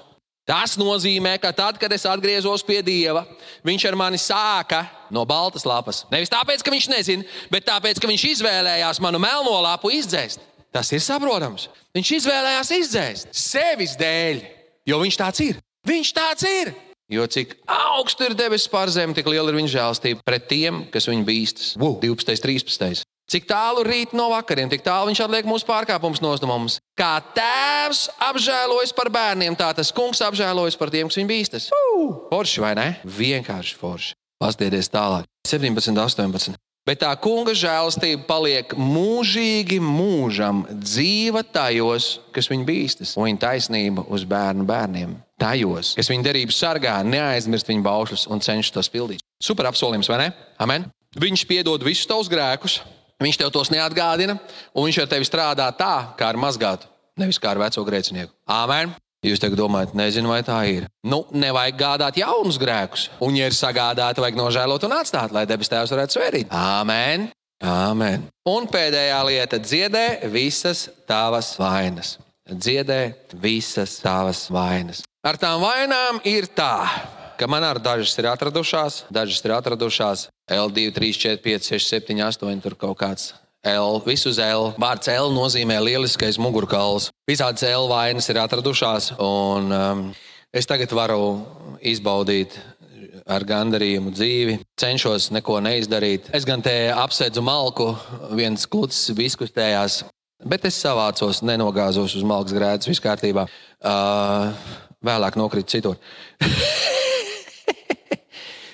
Tas 0.50 0.74
nozīmē, 0.74 1.36
ka 1.38 1.52
tad, 1.54 1.78
kad 1.78 1.92
es 1.94 2.02
atgriezos 2.10 2.64
pie 2.66 2.80
Dieva, 2.82 3.22
Viņš 3.66 3.86
ar 3.90 3.96
mani 3.98 4.18
sāka 4.20 4.84
no 5.12 5.24
baltas 5.28 5.66
lapas. 5.68 6.04
Nevis 6.12 6.32
tāpēc, 6.32 6.62
ka 6.64 6.72
viņš 6.72 6.86
nezina, 6.92 7.26
bet 7.52 7.66
tāpēc, 7.68 8.00
ka 8.00 8.08
viņš 8.08 8.26
izvēlējās 8.34 9.00
manu 9.04 9.20
melno 9.22 9.56
lapu 9.60 9.92
izdzēst. 9.92 10.40
Tas 10.72 10.92
ir 10.94 11.02
saprotams. 11.04 11.68
Viņš 11.96 12.12
izvēlējās 12.20 12.70
izdzēst 12.78 13.34
sevis 13.36 13.96
dēļ, 14.00 14.44
jo 14.88 15.00
viņš 15.02 15.18
tāds 15.20 15.42
ir. 15.44 15.58
Viņš 15.88 16.12
tāds 16.16 16.46
ir. 16.48 16.72
Jo 17.10 17.24
cik 17.26 17.56
augstu 17.66 18.28
ir 18.28 18.36
debesis 18.38 18.70
pār 18.70 18.90
zemi, 18.94 19.16
tik 19.16 19.26
liela 19.26 19.50
ir 19.50 19.58
viņa 19.58 19.72
žēlastība 19.72 20.22
pret 20.22 20.46
tiem, 20.46 20.84
kas 20.94 21.08
viņu 21.10 21.26
bīstas. 21.26 21.72
12, 21.74 22.38
13. 22.46 23.02
Cik 23.30 23.44
tālu 23.46 23.84
rīt 23.86 24.10
no 24.16 24.24
vakariem, 24.32 24.66
tik 24.72 24.82
tālu 24.82 25.06
viņš 25.12 25.20
atliek 25.22 25.46
mūsu 25.46 25.66
pārkāpumus 25.68 26.18
no 26.18 26.32
mums. 26.50 26.80
Kā 26.98 27.20
tēvs 27.36 28.08
apžēlojas 28.26 28.90
par 28.96 29.06
bērniem, 29.14 29.54
tā 29.54 29.68
tas 29.76 29.92
kungs 29.94 30.18
apžēlojas 30.26 30.74
par 30.80 30.90
tiem, 30.90 31.06
kas 31.06 31.20
viņu 31.20 31.30
bīstas. 31.30 31.68
Forši 32.32 32.64
vai 32.64 32.74
ne? 32.74 32.88
Vienkārši 33.06 33.78
forši. 33.78 34.16
Pastieties 34.42 34.90
tālāk. 34.90 35.30
17, 35.46 35.94
18. 35.94 36.58
Bet 36.88 37.04
tā 37.04 37.10
kunga 37.22 37.54
žēlastība 37.54 38.24
paliek 38.26 38.74
mūžīgi 38.74 39.78
mūžam, 39.84 40.64
dzīva 40.72 41.44
tajos, 41.46 42.16
kas 42.34 42.50
viņu 42.50 42.66
bīstas, 42.66 43.14
un 43.14 43.28
viņa 43.28 43.42
taisnība 43.46 44.08
uz 44.10 44.24
bērnu 44.26 44.66
bērniem. 44.66 45.18
Tajos, 45.38 45.94
kas 45.94 46.10
viņa 46.10 46.26
derības 46.32 46.58
sargā, 46.64 46.98
neaizmirst 47.06 47.70
viņa 47.70 47.84
baušļus 47.86 48.26
un 48.32 48.42
cenšas 48.42 48.74
tos 48.74 48.90
pildīt. 48.90 49.22
Super 49.38 49.70
apsolījums, 49.70 50.10
vai 50.10 50.24
ne? 50.24 50.32
Amen. 50.58 50.88
Viņš 51.20 51.44
piedod 51.46 51.84
visus 51.84 52.08
tavus 52.10 52.30
grēkus, 52.32 52.80
viņš 53.20 53.38
tev 53.40 53.52
tos 53.54 53.70
neatgādina, 53.72 54.38
un 54.74 54.88
viņš 54.88 55.02
ar 55.02 55.12
tevi 55.12 55.28
strādā 55.28 55.68
tā, 55.76 55.94
kā 56.18 56.32
ar 56.32 56.40
mazgātu, 56.40 56.88
nevis 57.20 57.40
kā 57.40 57.52
ar 57.52 57.62
veco 57.62 57.84
grēcinieku. 57.86 58.32
Amen. 58.48 58.96
Jūs 59.20 59.42
tagad 59.42 59.60
domājat, 59.60 59.92
nezinu, 59.92 60.30
vai 60.32 60.40
tā 60.40 60.56
ir. 60.72 60.86
Nu, 61.04 61.26
nevajag 61.36 61.76
gādāt 61.76 62.16
jaunus 62.22 62.56
grēkus. 62.60 63.10
Un, 63.20 63.36
ja 63.36 63.50
ir 63.50 63.56
sagādāti, 63.56 64.22
vajag 64.24 64.38
nožēlot 64.38 64.86
un 64.88 64.96
atstāt, 64.96 65.34
lai 65.36 65.44
debes 65.48 65.68
Tēvs 65.68 65.92
varētu 65.92 66.16
svērīt. 66.16 66.56
Amen! 66.56 67.28
Amen. 67.60 68.24
Un 68.48 68.64
pēdējā 68.72 69.20
lieta- 69.28 69.58
dziedē 69.68 70.24
visas 70.32 70.88
tavas 71.04 71.52
vainas. 71.60 72.16
Dziedē 72.48 73.14
visas 73.36 73.98
tavas 74.00 74.48
vainas. 74.48 75.02
Ar 75.22 75.36
tām 75.36 75.60
vainām 75.60 76.20
ir 76.24 76.48
tā, 76.56 76.88
ka 77.40 77.48
man 77.48 77.64
ar 77.64 77.78
dažas 77.80 78.12
ir 78.20 78.28
atradušās, 78.28 79.04
dažas 79.08 79.40
ir 79.46 79.54
atradušās 79.56 80.26
L2, 80.52 80.90
3, 80.92 81.12
4, 81.24 81.38
5, 81.40 81.70
6, 81.72 81.94
7, 81.96 82.18
8, 82.26 82.60
tur 82.60 82.76
kaut 82.76 82.98
kāds 83.00 83.32
L, 83.64 84.00
visu 84.04 84.32
L. 84.40 84.72
Vārds 84.80 85.08
L 85.12 85.32
nozīmē 85.32 85.78
lieliskais 85.84 86.38
mugurkauls. 86.40 87.10
Visādas 87.28 87.64
L 87.68 87.88
vainas 87.88 88.28
ir 88.32 88.40
atradušās, 88.40 89.14
un 89.20 89.72
um, 89.72 90.04
es 90.52 90.68
tagad 90.68 90.92
varu 90.96 91.40
izbaudīt 91.80 92.56
ar 93.30 93.44
gandarījumu 93.44 94.12
dzīvi. 94.16 94.58
Cenšos 94.80 95.30
neko 95.32 95.60
neizdarīt. 95.64 96.28
Es 96.36 96.48
gan 96.48 96.64
te 96.64 96.74
apsēdzu 96.92 97.44
malku, 97.44 97.92
viens 98.36 98.64
klucis 98.68 99.12
diskutējās, 99.16 100.02
bet 100.44 100.64
es 100.68 100.80
savācos, 100.80 101.44
nenogāzos 101.44 102.16
uz 102.16 102.24
malkas 102.24 102.56
grēdas, 102.56 102.88
viss 102.88 103.04
kārtībā. 103.04 103.44
Uh, 103.80 104.56
vēlāk 105.04 105.36
nokrita 105.40 105.76
citur. 105.76 106.00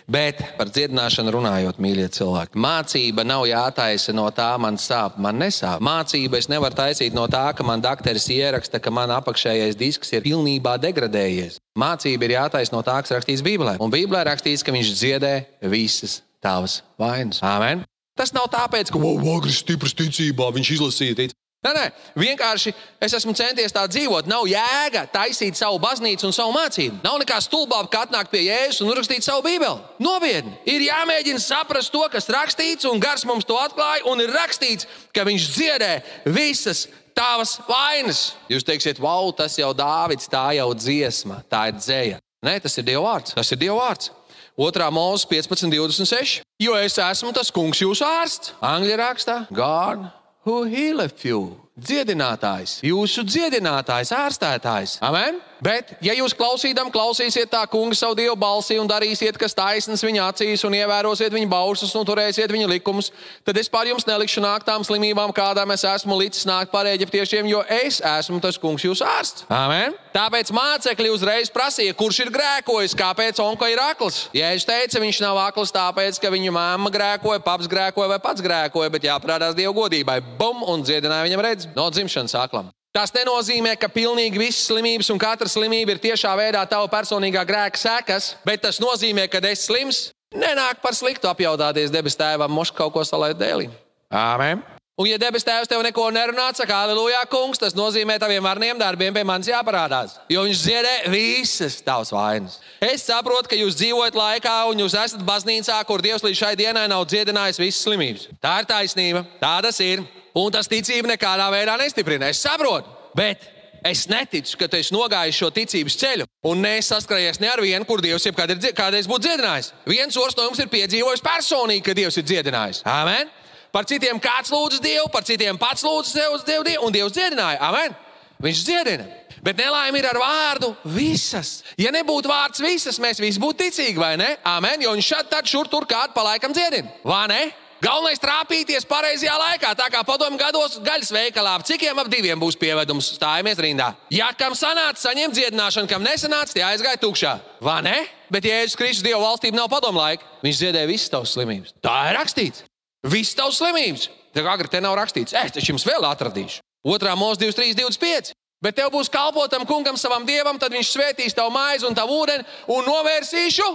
Bet 0.07 0.39
par 0.55 0.69
dziedināšanu 0.71 1.33
runājot, 1.35 1.81
mīļie 1.83 2.07
cilvēki, 2.15 2.61
mācība 2.63 3.25
nav 3.27 3.43
jātaisa 3.51 4.13
no 4.15 4.29
tā, 4.31 4.53
man 4.63 4.79
sāp, 4.79 5.17
man 5.19 5.41
nesāp. 5.43 5.83
Mācība 5.83 6.39
es 6.39 6.47
nevaru 6.47 6.79
taisīt 6.79 7.17
no 7.17 7.25
tā, 7.31 7.49
ka 7.59 7.67
man 7.67 7.83
dakteris 7.83 8.29
ieraksta, 8.31 8.79
ka 8.79 8.93
man 8.95 9.11
apakšējais 9.17 9.75
disks 9.81 10.15
ir 10.15 10.23
pilnībā 10.23 10.77
degradējies. 10.85 11.59
Mācība 11.75 12.29
ir 12.29 12.37
jātaisa 12.37 12.77
no 12.77 12.85
tā, 12.87 13.01
kas 13.03 13.17
rakstīts 13.17 13.43
Bībelē. 13.47 13.81
Un 13.83 13.91
Bībelē 13.91 14.23
rakstīts, 14.31 14.63
ka 14.63 14.75
viņš 14.77 14.95
dziedē 14.95 15.35
visas 15.75 16.21
tavas 16.39 16.85
vainas. 17.03 17.43
Amen! 17.43 17.83
Tas 18.17 18.31
nav 18.33 18.47
tāpēc, 18.55 18.95
ka 18.95 19.03
Vāgris 19.03 19.59
ir 19.59 19.63
stiprs 19.65 19.99
ticībā, 19.99 20.47
viņš 20.55 20.71
izlasīja 20.79 21.19
tic. 21.19 21.35
Nē, 21.67 21.73
nē, 21.75 21.87
vienkārši 22.15 22.71
es 23.03 23.15
esmu 23.17 23.33
centies 23.35 23.75
tā 23.75 23.83
dzīvot. 23.91 24.29
Nav 24.31 24.45
jēga 24.47 25.03
taisīt 25.11 25.59
savu 25.59 25.81
baznīcu 25.83 26.29
un 26.29 26.35
savu 26.35 26.53
mācību. 26.55 27.01
Nav 27.03 27.17
nekā 27.19 27.41
stulbāk, 27.43 27.89
kā 27.91 28.05
atnākt 28.07 28.31
pie 28.31 28.45
Jēzus 28.45 28.85
un 28.85 28.93
uzrakstīt 28.93 29.27
savu 29.27 29.43
Bībeli. 29.49 29.83
Nopietni, 30.03 30.53
ir 30.71 30.85
jāmēģina 30.87 31.43
saprast 31.43 31.91
to, 31.91 32.05
kas 32.13 32.31
rakstīts, 32.31 32.87
un 32.87 33.03
gars 33.03 33.27
mums 33.27 33.49
to 33.49 33.57
atklāja. 33.59 34.05
Un 34.07 34.23
ir 34.23 34.31
rakstīts, 34.37 34.87
ka 35.11 35.25
viņš 35.27 35.49
dziedē 35.57 35.91
visas 36.37 36.85
tavas 37.17 37.57
vainas. 37.67 38.37
Jūs 38.53 38.67
teiksiet, 38.67 39.01
wow, 39.03 39.33
tas 39.35 39.57
jau 39.59 39.73
Dāvids, 39.75 40.31
tā 40.31 40.45
jau 40.61 40.69
dziesma, 40.77 41.41
tā 41.51 41.65
ir 41.73 41.81
dzēja. 41.81 42.21
Nē, 42.47 42.61
tas 42.63 42.79
ir 42.79 42.87
Dieva 42.87 43.03
vārds. 43.09 43.35
Tas 43.35 43.51
ir 43.51 43.59
Dieva 43.59 43.81
vārds. 43.81 44.13
2. 44.57 44.87
mūzika 44.95 45.35
15, 45.35 45.67
26. 45.75 46.47
Jo 46.63 46.79
es 46.79 46.95
esmu 47.03 47.35
tas 47.35 47.51
kungs, 47.53 47.83
jūsu 47.83 48.07
ārsts. 48.07 48.55
Angļu 48.65 49.01
rakstā, 49.03 49.41
God 49.51 50.07
who 50.47 50.65
healeth 50.71 51.27
you. 51.27 51.59
Dziedinātājs, 51.77 52.79
jūsu 52.87 53.27
dziedinātājs, 53.29 54.09
ārstētājs. 54.17 54.95
Amen? 55.05 55.43
Bet, 55.65 55.95
ja 56.05 56.13
jūs 56.17 56.35
klausīdam, 56.37 56.91
klausīsiet 56.93 57.49
tā 57.53 57.63
kunga 57.71 57.97
savu 57.97 58.17
dievu 58.19 58.37
balsi 58.37 58.77
un 58.81 58.89
darīsiet, 58.91 59.39
kas 59.41 59.57
taisnīgs 59.57 60.05
viņa 60.05 60.27
acīs, 60.31 60.65
un 60.69 60.77
ievērosiet 60.77 61.33
viņa 61.33 61.49
baušus 61.49 61.95
un 61.97 62.05
turēsiet 62.09 62.53
viņa 62.53 62.69
likumus, 62.75 63.09
tad 63.47 63.57
es 63.57 63.71
pār 63.73 63.89
jums 63.89 64.05
nelikšu 64.09 64.45
nākt 64.45 64.69
tām 64.69 64.85
slimībām, 64.85 65.33
kādām 65.37 65.73
es 65.73 65.87
esmu 65.89 66.19
līdz 66.21 66.45
nākt 66.51 66.73
par 66.75 66.89
eģiptiešiem, 66.91 67.49
jo 67.49 67.63
es 67.73 68.03
esmu 68.05 68.41
tas 68.45 68.61
kungs 68.61 68.85
jūsu 68.85 69.07
ārsts. 69.09 69.47
Amen? 69.53 69.97
Tāpēc 70.17 70.53
mācekļi 70.57 71.11
uzreiz 71.13 71.53
prasīja, 71.53 71.97
kurš 71.97 72.23
ir 72.27 72.33
grēkojis, 72.37 72.97
kāpēc 72.97 73.41
onka 73.45 73.69
ir 73.73 73.81
akls. 73.83 74.27
Ja 74.37 74.53
es 74.57 74.65
teicu, 74.69 75.01
viņš 75.03 75.21
nav 75.25 75.41
akls, 75.49 75.75
tāpēc, 75.77 76.21
ka 76.21 76.33
viņa 76.33 76.55
mamma 76.57 76.93
grēkoja, 76.93 77.45
paps 77.45 77.69
grēkoja 77.73 78.15
vai 78.15 78.21
pats 78.25 78.45
grēkoja, 78.45 78.93
bet 78.93 79.09
jāprādās 79.09 79.57
Dieva 79.57 79.77
godībai. 79.77 80.21
Bum! 80.41 80.65
Un 80.67 80.83
dziedināja 80.85 81.29
viņam 81.29 81.45
redz 81.45 81.69
no 81.77 81.91
dzimšanas 81.93 82.35
aklam. 82.41 82.73
Tas 82.97 83.13
nenozīmē, 83.13 83.75
ka 83.77 83.91
pilnīgi 83.93 84.41
visas 84.41 84.71
slimības 84.71 85.11
un 85.13 85.19
katra 85.21 85.51
slimība 85.53 85.93
ir 85.93 85.99
tiešā 86.01 86.31
veidā 86.39 86.63
tava 86.65 86.89
personīgā 86.89 87.43
grēka 87.45 87.77
sekas, 87.77 88.31
bet 88.41 88.63
tas 88.65 88.81
nozīmē, 88.81 89.27
ka 89.29 89.43
es 89.51 89.67
slims, 89.69 89.99
nenāk 90.33 90.81
par 90.81 90.97
sliktu 90.97 91.29
apjaudāties 91.29 91.93
debes 91.93 92.17
tēvam, 92.17 92.49
moš 92.57 92.73
kaut 92.73 92.95
ko 92.97 93.05
salēt 93.05 93.37
dēlī. 93.37 93.69
Āmen! 94.09 94.65
Un, 94.97 95.05
ja 95.11 95.19
debes 95.21 95.45
tēvs 95.45 95.69
tev 95.69 95.83
neko 95.85 96.07
nerunā, 96.09 96.47
saka, 96.57 96.79
aleluja, 96.87 97.19
kungs, 97.29 97.59
tas 97.61 97.75
nozīmē, 97.77 98.15
ka 98.17 98.23
taviem 98.23 98.47
varniem 98.49 98.79
darbiem 98.81 99.13
pie 99.13 99.25
manis 99.29 99.51
jāparādās. 99.51 100.15
Jo 100.33 100.47
viņš 100.47 100.63
dziedē 100.63 100.95
visas 101.13 101.77
tavas 101.85 102.15
vainas. 102.17 102.55
Es 102.81 103.05
saprotu, 103.05 103.51
ka 103.53 103.59
jūs 103.61 103.77
dzīvojat 103.77 104.17
laikā, 104.17 104.55
un 104.71 104.81
jūs 104.81 104.97
esat 104.97 105.21
baznīcā, 105.29 105.77
kur 105.85 106.01
Dievs 106.01 106.25
līdz 106.25 106.41
šai 106.41 106.55
dienai 106.57 106.87
nav 106.89 107.05
dziedinājis 107.13 107.61
visas 107.61 107.83
slimības. 107.85 108.25
Tā 108.41 108.57
ir 108.63 108.73
taisnība, 108.73 109.27
tā 109.37 109.53
tas 109.69 109.85
ir 109.85 110.01
un 110.33 110.57
tas 110.57 110.73
ticību 110.73 111.13
nekādā 111.13 111.53
veidā 111.53 111.77
nestiprina. 111.77 112.33
Es 112.33 112.41
saprotu, 112.41 112.89
bet 113.21 113.45
es 113.85 114.09
neticu, 114.09 114.57
ka 114.57 114.73
tu 114.73 114.81
esi 114.81 114.97
nogājis 114.97 115.45
šo 115.45 115.53
ticības 115.61 116.01
ceļu 116.01 116.33
un 116.49 116.65
nesaskarajies 116.65 117.45
ne 117.45 117.53
ar 117.53 117.61
vienu, 117.61 117.85
kur 117.85 118.01
Dievs 118.01 118.25
jebkad 118.33 118.57
ir 118.57 118.73
kādreiz 118.73 119.13
būtu 119.13 119.29
dziedinājis. 119.29 119.75
Viens 119.85 120.17
otrs 120.17 120.41
no 120.41 120.49
jums 120.49 120.65
ir 120.65 120.73
piedzīvojis 120.73 121.29
personīgi, 121.35 121.85
ka 121.85 122.01
Dievs 122.01 122.17
ir 122.17 122.33
dziedinājis. 122.33 122.87
Amen! 122.89 123.43
Par 123.77 123.85
citiem 123.85 124.17
kāds 124.17 124.49
lūdz 124.49 124.81
Dievu, 124.81 125.11
par 125.13 125.27
citiem 125.29 125.59
pats 125.61 125.83
lūdz 125.85 126.15
Dievu, 126.17 126.39
Dievu, 126.49 126.87
un 126.87 126.95
Dievs 126.95 127.13
dziedināja. 127.13 127.61
Amen! 127.61 127.93
Viņš 128.41 128.63
dziedina. 128.65 129.05
Bet 129.45 129.59
nelaime 129.61 130.01
ir 130.01 130.07
ar 130.09 130.17
vārdu 130.21 130.71
visas. 130.97 131.61
Ja 131.77 131.93
nebūtu 131.93 132.31
vārds 132.31 132.63
visas, 132.65 132.97
mēs 133.01 133.21
visi 133.21 133.41
būtu 133.41 133.67
ticīgi, 133.67 134.01
vai 134.01 134.15
ne? 134.17 134.31
Amen! 134.49 134.81
Jo 134.81 134.95
viņš 134.97 135.11
šad, 135.13 135.29
tad, 135.29 135.49
šur, 135.51 135.69
tur 135.69 135.85
kādu 135.89 136.17
palaikam 136.17 136.57
dziedina. 136.57 136.89
Vai 137.05 137.27
ne? 137.29 137.41
Galvenais 137.85 138.23
trāpīties 138.23 138.89
pareizajā 138.89 139.35
laikā, 139.37 139.75
tā 139.77 139.91
kā 139.93 140.01
padomju 140.09 140.41
gados 140.41 140.79
gaļas 140.81 141.13
veikalā. 141.13 141.59
Cikiem 141.69 142.01
ap 142.01 142.09
diviem 142.09 142.41
būs 142.41 142.57
pievedums, 142.57 143.11
stājamies 143.19 143.61
rindā. 143.61 143.91
Ja 144.09 144.31
kam 144.33 144.57
sanāca 144.57 145.03
saņemt 145.03 145.37
dziedināšanu, 145.37 145.91
kam 145.91 146.01
nesanāca, 146.07 146.57
tie 146.57 146.65
aizgāja 146.65 147.03
tukšā. 147.05 147.35
Vai 147.61 147.83
ne? 147.85 147.99
Bet 148.33 148.49
Jēzus 148.49 148.81
Kristus 148.81 149.05
Dieva 149.05 149.21
valstība 149.21 149.61
nav 149.61 149.69
padomu 149.69 150.01
laika. 150.01 150.25
Viņš 150.41 150.65
dziedēja 150.65 150.89
visas 150.89 151.13
tavas 151.13 151.37
slimības. 151.37 151.77
Tā 151.85 151.99
ir 152.09 152.17
rakstīts. 152.17 152.65
Visas 153.05 153.37
tavas 153.37 153.59
slimības. 153.61 154.09
Tā 154.37 154.45
kā 154.45 154.55
agri 154.57 154.71
te 154.73 154.81
nav 154.81 154.97
rakstīts, 154.99 155.37
es 155.37 155.53
taču 155.53 155.73
jums 155.73 155.87
vēl 155.87 156.05
atradīšu. 156.09 156.63
Otrā 156.87 157.13
mūzika 157.19 157.51
23, 157.51 157.77
25. 157.83 158.33
Bet 158.65 158.79
tev 158.79 158.89
būs 158.95 159.11
kalpotam 159.13 159.67
kungam, 159.69 159.99
savam 160.01 160.25
dievam, 160.27 160.57
tad 160.59 160.73
viņš 160.73 160.95
svētīs 160.95 161.37
tavu 161.37 161.53
maizi 161.53 161.87
un 161.87 161.95
tavu 161.97 162.23
ūdeni 162.23 162.47
un 162.73 162.87
novērsīšu 162.89 163.69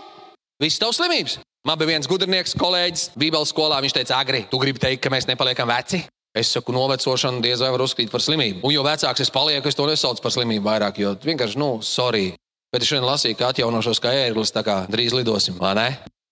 visas 0.61 0.81
tavas 0.81 0.99
slimības. 0.99 1.39
Man 1.65 1.77
bija 1.77 1.91
viens 1.91 2.09
gudrinieks, 2.09 2.55
kolēģis, 2.57 3.11
Bībeles 3.21 3.51
skolā. 3.53 3.77
Viņš 3.83 3.93
teica, 3.93 4.17
Agri, 4.17 4.45
tu 4.49 4.57
gribi 4.61 4.81
teikt, 4.81 5.03
ka 5.03 5.11
mēs 5.13 5.27
nepaliekam 5.29 5.69
veci? 5.69 6.01
Es 6.33 6.49
saku, 6.55 6.73
novecošanu 6.73 7.41
diez 7.43 7.61
vai 7.61 7.69
var 7.73 7.83
uzskatīt 7.83 8.09
par 8.09 8.23
slimību. 8.23 8.63
Un 8.65 8.73
jo 8.73 8.85
vecāks 8.87 9.21
es 9.21 9.29
palieku, 9.33 9.69
es 9.69 9.77
to 9.77 9.85
nesaucu 9.85 10.23
par 10.23 10.33
slimību 10.33 10.63
vairāk, 10.65 11.01
jo 11.03 11.11
vienkārši, 11.21 11.59
nu, 11.61 11.73
sorry. 11.85 12.31
Bet 12.71 12.85
es 12.85 12.89
šodien 12.89 13.05
lasīju, 13.05 13.37
ka 13.37 13.51
atjaunošos 13.51 13.99
kā 14.01 14.13
ērglis, 14.15 14.53
tā 14.55 14.63
kā 14.65 14.77
drīz 14.89 15.13
lidosim, 15.17 15.59
vai 15.59 15.75
ne? 15.77 15.87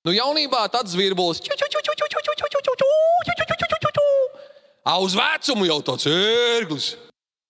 Nu, 0.08 0.14
jaunībā 0.16 0.64
tāds 0.72 0.96
virbulis. 0.96 1.44
A 4.90 4.98
uz 5.04 5.14
vecumu 5.14 5.68
jau 5.68 5.80
tāds 5.86 6.08
ērglis. 6.10 6.94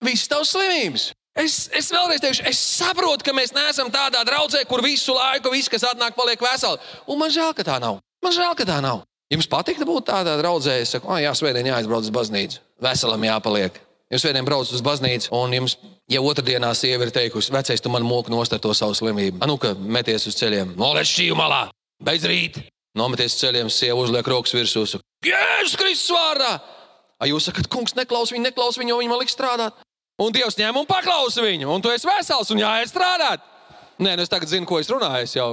Viss 0.03 0.27
tavs 0.31 0.51
slimības. 0.55 1.09
Es, 1.39 1.69
es 1.75 1.87
vēlreiz 1.93 2.19
teikšu, 2.23 2.43
es 2.49 2.59
saprotu, 2.59 3.23
ka 3.23 3.31
mēs 3.35 3.53
neesam 3.55 3.91
tādā 3.93 4.25
draudzē, 4.27 4.65
kur 4.67 4.83
visu 4.83 5.13
laiku 5.15 5.53
viss, 5.53 5.71
kas 5.71 5.85
atnāk, 5.87 6.17
paliek 6.17 6.41
veseli. 6.43 6.81
Un 7.07 7.21
man 7.21 7.31
žēl, 7.31 7.53
ka 7.55 7.63
tā 7.63 7.77
nav. 7.79 8.01
Man 8.25 8.35
žēl, 8.35 8.55
ka 8.59 8.67
tā 8.67 8.79
nav. 8.83 9.05
Jums 9.31 9.47
patīk 9.47 9.79
būt 9.85 10.09
tādā 10.09 10.33
draudzē, 10.39 10.79
es 10.81 10.91
saku, 10.95 11.07
ah, 11.13 11.21
jā, 11.21 11.31
svētdien 11.37 11.69
jāizbrauc 11.69 12.07
uz 12.07 12.11
baznīcu. 12.11 12.59
Veselam 12.81 13.23
jāpaliek. 13.27 13.77
Jūs 14.09 14.25
vieniem 14.25 14.47
braucat 14.47 14.73
uz 14.73 14.81
baznīcu, 14.81 15.29
un 15.37 15.53
jums, 15.53 15.75
ja 16.09 16.19
otrdienā 16.25 16.71
sieva 16.73 17.05
ir 17.05 17.13
teikusi, 17.13 17.53
vecais, 17.53 17.83
tu 17.85 17.91
man 17.93 18.03
moki 18.03 18.33
nost 18.33 18.55
ar 18.57 18.63
to 18.63 18.73
savu 18.73 18.97
slimību. 18.97 19.37
Anu, 19.45 19.59
ka 19.61 19.75
meties 19.77 20.25
uz 20.31 20.35
ceļiem, 20.39 20.73
noliec 20.81 21.07
šī 21.07 21.29
malā, 21.37 21.67
beidz 22.03 22.25
rīt. 22.27 22.57
Nometies 22.97 23.37
uz 23.37 23.43
ceļiem, 23.43 23.69
sieva 23.69 24.01
uzliek 24.01 24.27
rokas 24.33 24.57
virsū. 24.57 24.97
Jēzus 25.25 25.77
Kristus 25.79 26.13
vārdā! 26.15 26.57
A 27.19 27.27
jūs 27.27 27.49
sakat, 27.49 27.67
kungs, 27.67 27.95
neklaus 27.97 28.31
viņu, 28.31 28.45
neklaus 28.47 28.77
viņu, 28.79 28.93
jo 28.93 28.99
viņi 29.01 29.11
man 29.11 29.19
liks 29.19 29.35
strādāt. 29.35 29.75
Un 30.19 30.31
Dievs 30.35 30.55
ņem 30.59 30.77
un 30.79 30.87
paklausa 30.87 31.43
viņu, 31.43 31.67
un 31.71 31.83
tu 31.83 31.91
esi 31.91 32.07
vesels 32.07 32.51
un 32.53 32.61
jāiet 32.61 32.91
strādāt. 32.91 33.43
Nē, 33.99 34.15
nu 34.15 34.23
es 34.23 34.31
tagad 34.31 34.51
zinu, 34.51 34.67
ko 34.67 34.79
es 34.79 34.91
runāju. 34.91 35.27
Es 35.27 35.35
jau 35.35 35.51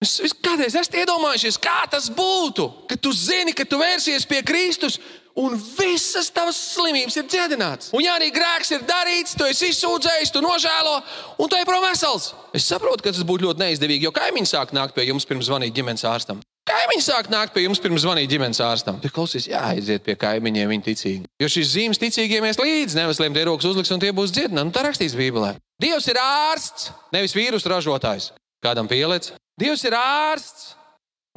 Es, 0.00 0.14
es 0.24 0.32
kādreiz 0.32 0.72
esmu 0.80 0.96
iedomājies, 0.96 1.58
kā 1.60 1.82
tas 1.92 2.06
būtu, 2.08 2.64
ka 2.88 2.96
tu 2.96 3.10
zini, 3.12 3.52
ka 3.52 3.66
tu 3.68 3.76
vērsies 3.76 4.24
pie 4.28 4.40
Kristus. 4.48 4.96
Un 5.40 5.54
visas 5.54 6.26
tavas 6.34 6.56
slimības 6.72 7.14
ir 7.20 7.26
dziedināts. 7.28 7.92
Un, 7.94 8.02
ja 8.02 8.16
arī 8.16 8.32
grēks 8.34 8.72
ir 8.74 8.82
darīts, 8.88 9.36
tu 9.38 9.46
esi 9.46 9.68
izsūdzējis, 9.70 10.32
tu 10.34 10.40
nožēlo, 10.42 10.96
un 11.38 11.52
tu 11.52 11.56
ej 11.56 11.68
prom 11.68 11.84
vesels. 11.84 12.32
Es 12.56 12.66
saprotu, 12.66 13.04
ka 13.04 13.12
tas 13.12 13.22
būtu 13.28 13.46
ļoti 13.46 13.62
neizdevīgi, 13.62 14.08
jo 14.08 14.12
kaimiņš 14.16 14.56
sāk 14.56 14.74
nākt 14.76 14.96
pie 14.96 15.06
jums 15.06 15.28
pirms 15.28 15.46
zvanīt 15.46 15.76
ģimenes 15.76 16.04
ārstam. 16.08 16.42
Kaimiņš 16.70 17.06
sāk 17.06 17.28
nākt 17.32 17.54
pie 17.54 17.64
jums 17.64 17.80
pirms 17.82 18.04
zvanīt 18.04 18.30
ģimenes 18.30 18.60
ārstam. 18.62 19.00
Tur 19.02 19.10
klausīs, 19.14 19.48
jāaiziet 19.50 20.04
pie 20.06 20.14
kaimiņiem, 20.20 20.70
viņi 20.70 20.84
ticīgi. 20.86 21.30
Jo 21.42 21.48
šīs 21.50 21.72
zīmes 21.72 21.98
ticīgiem 21.98 22.46
ies 22.46 22.60
līdzi, 22.60 22.98
nevesliem 22.98 23.34
tie 23.34 23.46
rokas 23.48 23.66
uzliks 23.72 23.90
un 23.90 24.02
tie 24.02 24.12
būs 24.14 24.30
dziedināti. 24.36 24.68
Nu, 24.68 24.74
tā 24.74 24.84
rakstīts 24.86 25.16
Bībelē. 25.18 25.56
Dievs 25.82 26.06
ir 26.12 26.20
ārsts, 26.22 26.90
nevis 27.14 27.34
vīrusu 27.34 27.72
ražotājs. 27.72 28.30
Kādam 28.62 28.90
pieliec? 28.90 29.32
Dievs 29.58 29.82
ir 29.88 29.96
ārsts. 29.98 30.74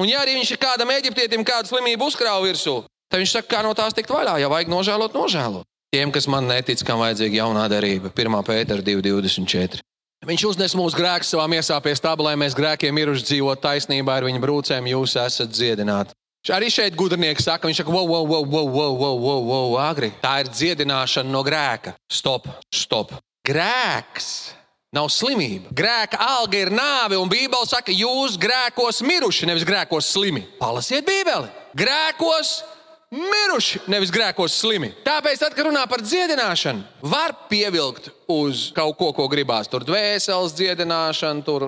Un, 0.01 0.09
ja 0.09 0.21
arī 0.21 0.35
viņš 0.37 0.53
ir 0.53 0.61
kādam 0.61 0.91
eģiptietim 0.93 1.45
kādu 1.47 1.71
slimību 1.71 2.09
uzkrāja 2.09 2.41
virsū, 2.43 2.79
tad 3.09 3.21
viņš 3.21 3.37
saka, 3.37 3.49
kā 3.55 3.61
no 3.65 3.73
tās 3.77 3.93
tikt 3.97 4.13
vaļā. 4.13 4.39
Ja 4.41 4.49
vajag 4.53 4.71
nožēlot, 4.73 5.17
nožēlot. 5.17 5.65
Tiem, 5.93 6.09
kas 6.13 6.25
man 6.25 6.49
netic, 6.49 6.81
kam 6.85 7.01
vajadzīga 7.03 7.43
jaunā 7.43 7.67
derība, 7.69 8.09
1. 8.09 8.37
pētera 8.47 8.81
2,24. 8.85 9.81
Viņš 10.23 10.43
uznes 10.47 10.73
mūsu 10.79 10.95
grēkus 10.95 11.33
savā 11.33 11.49
miesā 11.51 11.75
pie 11.83 11.91
stāba, 11.99 12.23
lai 12.29 12.37
mēs 12.39 12.55
grēkiem 12.55 12.95
miruši 12.95 13.25
dzīvot 13.27 13.59
taisnībā 13.63 14.21
ar 14.21 14.27
viņa 14.29 14.39
brūcēm, 14.39 14.87
jūs 14.93 15.17
esat 15.19 15.51
dziedināti. 15.51 16.15
Arī 16.51 16.69
šeit 16.71 16.95
gudrnieks 16.99 17.45
saka, 17.47 17.67
viņš 17.67 17.81
saka, 17.81 17.91
wow, 17.91 18.07
wow, 18.07 18.25
wow, 18.27 18.43
wow, 18.43 18.67
wow, 18.67 18.95
wow, 18.99 19.19
wow, 19.19 19.43
wow, 19.47 19.77
agri. 19.83 20.11
Tā 20.23 20.41
ir 20.43 20.51
dziedināšana 20.51 21.31
no 21.31 21.43
grēka. 21.43 21.95
Stop, 22.11 22.47
stop. 22.71 23.13
Grēks 23.47 24.53
nav 24.95 25.07
slimība. 25.11 25.71
Grēka 25.75 26.19
alga 26.23 26.59
ir 26.59 26.71
nāve, 26.71 27.19
un 27.19 27.31
Bībele 27.31 27.67
saka, 27.67 27.95
jūs 27.95 28.35
grēkos 28.39 29.01
miruši, 29.07 29.47
nevis 29.49 29.67
grēkos 29.67 30.11
slimi. 30.15 30.45
Palasiet 30.59 31.07
Bībeli. 31.07 31.51
Grēkos 31.79 32.61
miruši, 33.13 33.83
nevis 33.91 34.11
grēkos 34.13 34.55
slimi. 34.57 34.91
Tāpēc, 35.05 35.41
tad, 35.41 35.55
kad 35.55 35.67
runā 35.67 35.83
par 35.89 36.03
dziedināšanu, 36.03 36.83
var 37.11 37.35
pievilkt 37.49 38.09
uz 38.31 38.69
kaut 38.75 38.97
ko, 38.99 39.11
ko 39.15 39.27
gribās. 39.31 39.69
Tur 39.71 39.85
dvēseles 39.87 40.55
dziedināšana, 40.57 41.45
tur 41.45 41.67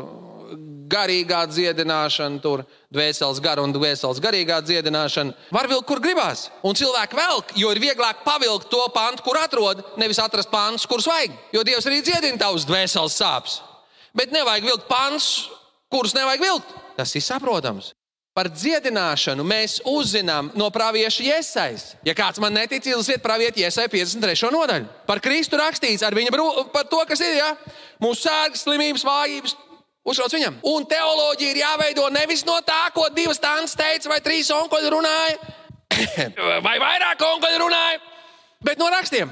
garīgā 0.89 1.41
dziedināšana, 1.49 2.39
tur 2.43 2.63
dvēseles 2.93 3.41
gara 3.43 3.63
un 3.65 3.73
dvēseles 3.75 4.21
garīgā 4.23 4.59
dziedināšana. 4.65 5.35
Var 5.55 5.69
vilkt, 5.71 5.87
kur 5.89 6.01
gribās. 6.03 6.47
Un 6.65 6.77
cilvēki 6.77 7.19
velk, 7.19 7.53
jo 7.59 7.73
ir 7.73 7.81
vieglāk 7.83 8.23
pavilkt 8.25 8.69
to 8.71 8.83
pantu, 8.95 9.25
kur 9.25 9.39
atrod, 9.41 9.83
nevis 10.01 10.21
atrast 10.21 10.51
pantus, 10.53 10.87
kurus 10.89 11.09
vajag. 11.09 11.35
Jo 11.55 11.65
Dievs 11.67 11.89
arī 11.89 12.01
dziedina 12.05 12.41
tavus 12.41 12.67
dvēseles 12.69 13.19
sāpes. 13.19 13.59
Bet 14.15 14.33
nevajag 14.35 14.69
vilkt 14.69 14.89
pantus, 14.89 15.29
kurus 15.91 16.15
nevajag 16.17 16.45
vilkt. 16.45 16.75
Tas 16.95 17.11
ir 17.17 17.25
saprotams. 17.25 17.91
Par 18.35 18.49
dziedināšanu 18.51 19.45
mēs 19.47 19.77
uzzinām 19.87 20.49
no 20.59 20.65
pravieša 20.67 21.23
iesais. 21.23 21.85
Ja 22.03 22.11
kāds 22.11 22.41
man 22.43 22.51
netic, 22.57 22.83
izlasiet 22.83 23.23
pravieti 23.23 23.63
iesai 23.63 23.85
53. 23.87 24.49
nodaļu. 24.51 24.89
Par 25.07 25.21
Kristu 25.23 25.55
rakstīts 25.55 26.03
ar 26.03 26.17
viņa 26.17 26.33
brū, 26.35 26.49
par 26.73 26.83
to, 26.91 26.99
kas 27.07 27.23
ir 27.23 27.37
ja? 27.37 27.53
mūsu 28.03 28.25
sērgas, 28.25 28.65
slimības, 28.67 29.05
vājības. 29.07 29.55
Uzrauc 30.05 30.35
viņam. 30.35 30.59
Un 30.67 30.83
teoloģija 30.85 31.53
ir 31.53 31.61
jāveido 31.63 32.09
nevis 32.11 32.43
no 32.45 32.59
tā, 32.67 32.83
ko 32.93 33.07
divas 33.15 33.39
tānas 33.39 33.71
teica, 33.73 34.11
vai 34.11 34.19
trīs 34.21 34.51
onkuļi 34.53 34.91
runāja, 34.93 35.55
vai 36.67 36.75
vairāk 36.83 37.23
onkuļi 37.31 37.63
runāja, 37.63 38.03
bet 38.67 38.83
no 38.83 38.91
rakstiem. 38.91 39.31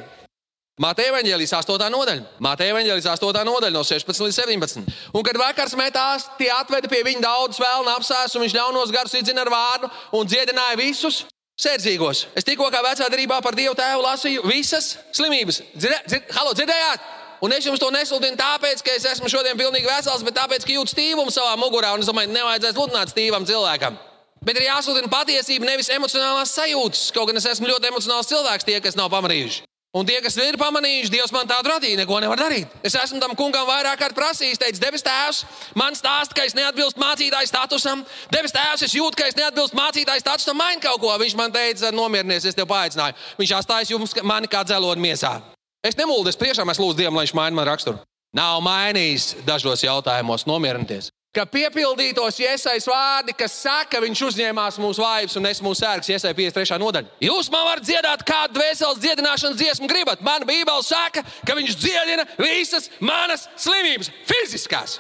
Mateja 0.82 1.12
evanģēlijas 1.12 1.52
8. 1.54 1.84
nodaļa. 1.94 2.22
Mateja 2.42 2.74
evanģēlijas 2.74 3.06
8. 3.12 3.44
nodaļa 3.46 3.76
no 3.76 3.84
16 3.86 4.24
līdz 4.26 4.38
17. 4.40 4.88
Un, 5.14 5.22
kad 5.22 5.38
vakars 5.38 5.76
metās, 5.78 6.24
tie 6.40 6.48
atveda 6.50 6.90
pie 6.90 7.04
viņa 7.06 7.22
daudz 7.22 7.60
vēlnu 7.62 7.92
apsēs, 7.94 8.34
un 8.34 8.42
viņš 8.42 8.56
ļaunos 8.58 8.94
garus 8.96 9.14
iedzina 9.14 9.44
ar 9.44 9.52
vārdu 9.54 9.90
un 10.18 10.26
dziedināja 10.26 10.80
visus 10.80 11.28
sērdzīgos. 11.62 12.24
Es 12.34 12.48
tikko 12.48 12.72
kā 12.74 12.82
vecā 12.82 13.06
darbā 13.06 13.38
par 13.46 13.54
Dievu 13.54 13.76
tēvu 13.78 14.02
lasīju 14.02 14.48
visas 14.50 14.96
slimības. 15.14 15.60
Dzird, 15.76 16.08
dzird, 16.08 16.34
halo, 16.40 16.56
dzirdējāt? 16.58 17.06
Un 17.46 17.54
es 17.54 17.68
jums 17.68 17.82
to 17.84 17.92
nesludinu 17.94 18.40
tāpēc, 18.40 18.82
ka 18.82 18.96
es 18.98 19.06
esmu 19.12 19.30
šodien 19.30 19.60
pilnīgi 19.60 19.86
vesels, 19.86 20.24
bet 20.26 20.40
tāpēc, 20.40 20.66
ka 20.66 20.74
jūtu 20.74 20.96
stīvumu 20.96 21.30
savā 21.36 21.54
mugurā. 21.60 21.92
Un 21.94 22.02
es 22.02 22.10
domāju, 22.10 22.32
nevajadzēs 22.34 22.74
sludināt 22.74 23.14
stīvam 23.14 23.46
cilvēkam. 23.46 24.00
Bet 24.42 24.58
ir 24.58 24.66
jāsludina 24.72 25.12
patiesība, 25.12 25.70
nevis 25.70 25.92
emocionālās 25.94 26.56
sajūtas. 26.58 27.12
Kaut 27.14 27.30
gan 27.30 27.38
es 27.38 27.46
esmu 27.52 27.70
ļoti 27.70 27.92
emocionāls 27.92 28.32
cilvēks, 28.32 28.66
tie, 28.66 28.80
kas 28.82 28.98
nav 28.98 29.12
pamanījuši. 29.14 29.68
Un 29.94 30.08
tie, 30.10 30.16
kas 30.26 30.34
ir 30.42 30.56
pamanījuši, 30.58 31.12
Dievs 31.14 31.32
man 31.36 31.46
tādu 31.46 31.70
radīja, 31.70 32.00
neko 32.00 32.18
nevar 32.24 32.40
darīt. 32.42 32.72
Es 32.82 32.96
esmu 32.98 33.20
tam 33.22 33.36
kungam 33.38 33.68
vairāk 33.70 34.00
kārt 34.02 34.18
prasījis, 34.18 34.58
teicis, 34.58 34.82
debes 34.82 35.06
tēvs, 35.06 35.44
man 35.78 35.94
stāsta, 35.94 36.34
ka 36.34 36.48
es 36.48 36.58
neatbilstu 36.58 36.98
mācītāju 36.98 37.52
statusam. 37.52 38.02
Debes 38.34 38.56
tēvs, 38.58 38.88
es 38.88 38.98
jūtu, 38.98 39.20
ka 39.22 39.30
es 39.30 39.38
neatbilstu 39.38 39.78
mācītāju 39.78 40.26
statusam, 40.26 40.58
maini 40.58 40.82
kaut 40.82 40.98
ko. 41.04 41.14
Viņš 41.22 41.38
man 41.38 41.54
teica, 41.54 41.94
nomierinies, 41.94 42.50
es 42.50 42.58
tev 42.58 42.66
paaicināju. 42.74 43.22
Viņš 43.38 43.58
atstājas 43.62 43.94
jums 43.94 44.18
mani 44.26 44.50
kā 44.50 44.66
dzeloni 44.66 45.12
miesā. 45.12 45.38
Es 45.86 46.00
nemuldu, 46.00 46.34
es 46.34 46.42
tiešām 46.42 46.74
esmu 46.74 46.90
lūdzu 46.90 47.04
Dievam, 47.04 47.22
lai 47.22 47.28
viņš 47.28 47.38
maina 47.38 47.62
man 47.62 47.70
raksturu. 47.70 48.02
Nav 48.34 48.66
mainījis 48.66 49.36
dažos 49.46 49.86
jautājumos, 49.86 50.50
nomierinieties 50.50 51.14
ka 51.34 51.46
piepildītos 51.50 52.38
iesais 52.44 52.86
vārdi, 52.88 53.34
kas 53.38 53.56
saka, 53.64 54.02
viņš 54.04 54.22
uzņēmās 54.28 54.78
mūsu 54.82 55.02
vājības 55.02 55.38
un 55.40 55.48
es 55.50 55.62
mūsu 55.66 55.82
sērgas 55.82 56.12
iesai 56.14 56.34
53. 56.38 56.78
nodaļa. 56.82 57.14
Jūs 57.26 57.50
man 57.54 57.66
varat 57.68 57.88
dziedāt 57.88 58.26
kādu 58.28 58.60
dvēseles 58.60 59.02
dziedināšanas 59.02 59.58
dziesmu 59.58 59.90
gribat. 59.90 60.22
Mana 60.26 60.46
bībele 60.46 60.86
saka, 60.86 61.24
ka 61.48 61.56
viņš 61.58 61.78
dziedina 61.82 62.28
visas 62.38 62.92
manas 63.02 63.48
slimības, 63.58 64.12
fiziskās. 64.30 65.00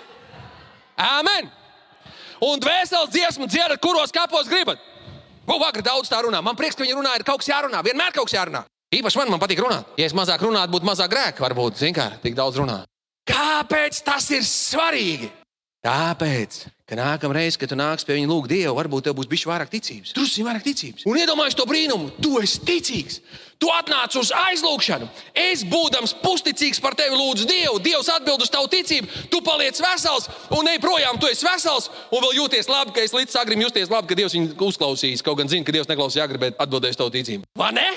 Amen! 0.97 1.51
Un 2.43 2.59
dvēseles 2.59 3.13
dziesmu 3.13 3.47
dziedat, 3.47 3.79
kuros 3.83 4.11
kapos 4.11 4.49
gribat. 4.49 4.81
Vakar 5.47 5.83
daudz 5.85 6.09
tā 6.09 6.23
runā? 6.23 6.41
Man 6.43 6.57
prieks, 6.57 6.75
ka 6.75 6.83
viņi 6.83 6.97
runā, 6.97 7.13
ir 7.19 7.27
kaut 7.27 7.43
kas 7.43 7.51
jārunā. 7.51 7.83
Vienmēr 7.85 8.15
kaut 8.15 8.29
kas 8.29 8.39
jārunā. 8.39 8.63
Īpaši 8.93 9.19
man, 9.19 9.31
man 9.33 9.41
patīk 9.41 9.61
runāt. 9.61 9.93
Ja 9.99 10.07
es 10.07 10.15
mazāk 10.17 10.41
runātu, 10.43 10.73
būtu 10.73 10.87
mazāk 10.87 11.11
grēka, 11.13 11.43
varbūt, 11.45 11.79
zin 11.81 11.95
kā, 11.95 12.09
tik 12.23 12.35
daudz 12.37 12.59
runā. 12.61 12.83
Kāpēc 13.29 14.01
tas 14.05 14.27
ir 14.35 14.43
svarīgi? 14.47 15.31
Tāpēc, 15.83 16.61
ka 16.87 16.95
nākamā 16.95 17.35
reize, 17.35 17.57
kad 17.59 17.67
tu 17.67 17.75
nāks 17.75 18.05
pie 18.07 18.15
viņa 18.15 18.27
lūgt 18.29 18.47
Dievu, 18.53 18.71
varbūt 18.77 19.03
tev 19.03 19.17
būs 19.17 19.27
bijis 19.27 19.43
vairāk 19.49 19.67
ticības. 19.73 20.13
Tur 20.15 20.29
ir 20.29 20.45
vairāk 20.47 20.63
ticības. 20.63 21.03
Un 21.03 21.17
iedomājieties 21.19 21.57
to 21.59 21.65
brīnumu, 21.67 22.13
tu 22.23 22.37
esi 22.39 22.61
ticīgs. 22.63 23.17
Tu 23.59 23.67
atnāc 23.67 24.15
uz 24.15 24.31
aizlūgšanu. 24.31 25.09
Es, 25.43 25.65
būdams 25.67 26.15
pusticīgs 26.23 26.79
par 26.83 26.95
tevi, 26.95 27.19
lūdzu 27.19 27.49
Dievu. 27.51 27.83
Dievs 27.83 28.13
atbild 28.15 28.45
uz 28.47 28.51
tavu 28.53 28.71
ticību. 28.71 29.27
Tu 29.27 29.43
paliec 29.43 29.83
vesels, 29.83 30.31
un 30.55 30.71
ej 30.71 30.79
projām, 30.83 31.19
tu 31.19 31.27
esi 31.27 31.47
vesels, 31.49 31.91
un 32.15 32.23
vēl 32.29 32.39
jūties 32.39 32.71
labi, 32.71 32.95
ka 32.95 33.03
es 33.03 33.15
līdz 33.15 33.35
sagrim 33.35 33.67
justies 33.67 33.91
labi, 33.91 34.07
ka 34.07 34.19
Dievs 34.21 34.39
viņu 34.39 34.55
uzklausīs. 34.69 35.23
Kaut 35.23 35.41
gan 35.43 35.51
zinu, 35.51 35.67
ka 35.67 35.75
Dievs 35.75 35.91
neklausīs 35.91 36.23
agri, 36.23 36.39
bet 36.47 36.63
atbildēs 36.63 36.99
tavu 36.99 37.11
ticību. 37.11 37.51
Vai 37.59 37.73
ne? 37.75 37.89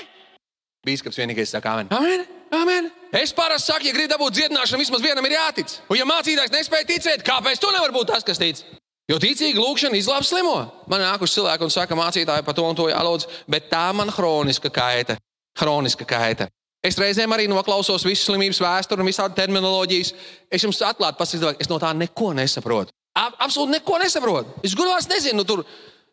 Bīskaps 0.87 1.19
vienīgais 1.19 1.53
saka, 1.53 1.75
amen. 1.75 1.91
amen. 1.91 2.25
Amen. 2.55 2.91
Es 3.11 3.33
parasti 3.35 3.71
saku, 3.71 3.89
ja 3.89 3.93
gribi 3.95 4.07
dabūt 4.11 4.35
dziedināšanu, 4.37 4.79
vismaz 4.79 5.03
vienam 5.03 5.25
ir 5.27 5.35
jātic. 5.35 5.77
Un, 5.91 5.97
ja 5.99 6.05
mācītājs 6.07 6.53
nespēja 6.53 6.87
ticēt, 6.87 7.23
kāpēc 7.27 7.59
tu 7.59 7.71
nevari 7.75 7.95
būt 7.95 8.11
tas, 8.13 8.23
kas 8.23 8.39
tic? 8.39 8.61
Jo 9.07 9.19
ticīga 9.23 9.59
lūkšana 9.63 9.95
izglāb 9.99 10.25
slimo. 10.27 10.55
Man 10.91 11.03
nāk 11.03 11.23
uz 11.23 11.33
cilvēku 11.35 11.67
un 11.67 11.71
saka, 11.71 11.95
mācītāji, 11.95 12.43
par 12.47 12.55
to 12.55 12.65
un 12.67 12.75
to 12.75 12.89
jālūdz, 12.91 13.27
bet 13.51 13.69
tā 13.71 13.85
man 13.95 14.11
hroniska 14.11 14.71
kaita. 14.73 15.15
Hroniska 15.59 16.07
kaita. 16.07 16.49
Es 16.85 16.99
reizēm 16.99 17.31
arī 17.35 17.47
noklausos 17.51 18.05
visu 18.05 18.29
slimības 18.29 18.59
vēsturi 18.63 19.03
un 19.03 19.09
visādi 19.09 19.35
terminoloģijas. 19.39 20.13
Es 20.51 20.63
jums 20.63 20.79
atklāti 20.85 21.19
pasaku, 21.19 21.55
es 21.59 21.71
no 21.71 21.79
tā 21.81 21.93
neko 21.97 22.33
nesaprotu. 22.37 22.93
Absolūti 23.17 23.79
neko 23.79 23.97
nesaprotu. 24.03 24.59
Es 24.67 24.75
gudrās 24.77 25.07
nezinu, 25.09 25.41
nu, 25.41 25.47
tur, 25.47 25.63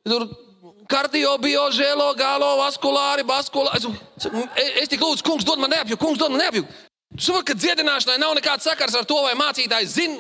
tur 0.06 0.24
kardiobiožēlo, 0.90 2.10
galo, 2.18 2.50
vaskulāri, 2.60 3.24
vaskulāri. 3.28 3.92
Es, 4.16 4.28
es 4.84 4.92
tik 4.92 5.02
lūdzu, 5.02 5.24
kungs, 5.26 5.46
dod 5.46 5.62
man 5.62 5.72
neapjūgu, 5.74 6.00
kungs, 6.00 6.20
dod 6.20 6.34
man 6.34 6.44
neapjūgu. 6.44 6.82
Tu 7.14 7.28
saproti, 7.28 7.52
ka 7.52 7.58
dziedināšanai 7.58 8.18
nav 8.18 8.34
nekāds 8.34 8.66
sakars 8.66 8.96
ar 8.98 9.06
to, 9.06 9.20
vai 9.22 9.36
mācītājs 9.38 9.94
zina 9.94 10.18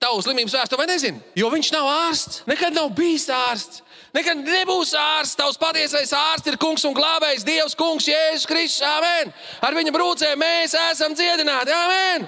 tavu 0.00 0.22
slimības 0.24 0.56
vēsturi 0.56 0.80
vai 0.80 0.88
nezina. 0.88 1.20
Jo 1.36 1.50
viņš 1.52 1.72
nav 1.74 1.88
ārsts, 1.92 2.42
nekad 2.48 2.76
nav 2.76 2.88
bijis 2.96 3.28
ārsts. 3.34 3.82
Nekad 4.16 4.40
nebūs 4.42 4.94
ārsts. 4.98 5.36
Tavs 5.38 5.58
patiesais 5.60 6.10
ārsts 6.16 6.50
ir 6.50 6.58
kungs 6.58 6.82
un 6.88 6.96
glābējs, 6.96 7.44
Dievs, 7.46 7.76
kungs, 7.78 8.08
Jēzus 8.10 8.48
Kristus. 8.50 8.82
Amen. 8.88 9.30
Ar 9.62 9.76
viņa 9.76 9.94
brūcēm 9.94 10.40
mēs 10.40 10.74
esam 10.90 11.14
dziedināti. 11.14 11.76
Amen. 11.76 12.26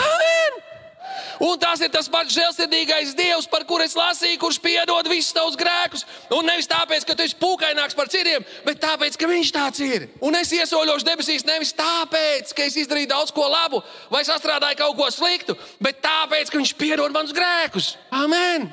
Amen. 0.00 0.62
Un 1.44 1.58
tas 1.60 1.80
ir 1.84 1.90
tas 1.92 2.08
pats 2.10 2.34
žēlsirdīgais 2.34 3.14
Dievs, 3.18 3.48
par 3.50 3.64
kuru 3.68 3.86
es 3.86 3.96
lasīju, 3.98 4.38
kurš 4.42 4.60
piedod 4.62 5.08
visus 5.10 5.34
tavus 5.36 5.58
grēkus. 5.58 6.04
Un 6.34 6.46
nevis 6.48 6.70
tāpēc, 6.70 7.06
ka 7.06 7.16
tu 7.16 7.26
esi 7.26 7.38
pūkaināks 7.40 7.96
par 7.98 8.10
citiem, 8.12 8.44
bet 8.66 8.80
tāpēc, 8.82 9.18
ka 9.18 9.30
viņš 9.30 9.52
tāds 9.54 9.82
ir. 9.84 10.08
Un 10.24 10.38
es 10.38 10.52
iesoļošu 10.54 11.08
debesīs 11.08 11.46
nevis 11.48 11.74
tāpēc, 11.76 12.54
ka 12.54 12.68
es 12.68 12.78
izdarīju 12.84 13.12
daudz 13.12 13.34
ko 13.34 13.48
labu 13.50 13.82
vai 14.12 14.24
sastrādāju 14.26 14.80
kaut 14.84 14.96
ko 15.00 15.10
sliktu, 15.10 15.58
bet 15.82 16.02
tāpēc, 16.04 16.50
ka 16.50 16.60
viņš 16.60 16.74
piedod 16.78 17.14
manus 17.14 17.34
grēkus. 17.36 17.94
Amen! 18.14 18.70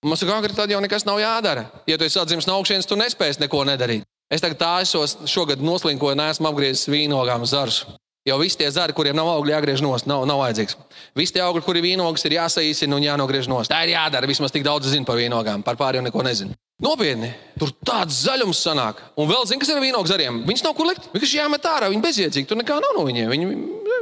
Mums 0.00 0.22
agrāk 0.24 0.54
tad 0.56 0.70
jau 0.72 0.80
nekas 0.80 1.04
nav 1.04 1.18
jādara. 1.20 1.66
Ja 1.84 1.98
tu 2.00 2.06
esi 2.06 2.16
atzīmis 2.16 2.46
no 2.48 2.56
augšas, 2.56 2.88
tu 2.88 2.96
nespēsi 2.96 3.42
neko 3.42 3.66
nedarīt. 3.68 4.06
Es 4.32 4.40
tagad 4.40 4.60
tā 4.60 4.70
esos, 4.84 5.18
šogad 5.28 5.60
noslinkoju, 5.60 6.16
neesmu 6.16 6.48
apgriezis 6.48 6.88
vīnogām 6.88 7.44
zarus. 7.50 7.82
Jau 8.30 8.38
visi 8.38 8.58
tie 8.60 8.68
zari, 8.70 8.94
kuriem 8.94 9.16
nav 9.18 9.26
augļi, 9.32 9.50
jāgriež 9.56 9.82
nost, 9.82 10.06
nav, 10.06 10.22
nav 10.28 10.38
vajadzīgs. 10.44 10.76
Visi 11.18 11.34
tie 11.34 11.42
augļi, 11.42 11.64
kuriem 11.66 11.86
vīnogas 11.88 12.22
ir 12.28 12.36
jāsaīsina 12.36 12.94
un 12.94 13.06
jānogriež 13.06 13.48
nost. 13.50 13.72
Tā 13.72 13.80
ir 13.82 13.96
jādara. 13.96 14.28
Vismaz 14.30 14.54
tik 14.54 14.62
daudz 14.66 14.92
zinu 14.92 15.08
par 15.08 15.18
vīnogām, 15.18 15.64
par 15.66 15.78
pārējiem 15.80 16.06
neko 16.06 16.22
nezinu. 16.26 16.54
Nopietni, 16.80 17.32
tur 17.60 17.72
tāds 17.84 18.22
zaļums 18.24 18.62
sanāk. 18.64 19.02
Un 19.20 19.28
vēl 19.28 19.42
zini, 19.50 19.60
kas 19.60 19.72
ir 19.72 19.82
vīnogas 19.82 20.14
zariem. 20.14 20.44
Viņus 20.46 20.62
nav 20.64 20.76
kur 20.78 20.88
likt. 20.88 21.10
Viņš 21.12 21.34
jāmet 21.36 21.66
ārā, 21.68 21.90
viņi 21.92 22.04
bezjēdzīgi. 22.06 22.48
Tur 22.48 22.60
nekā 22.62 22.78
nav 22.80 22.94
no 22.96 23.04
viņiem. 23.08 23.28
Viņi 23.34 23.50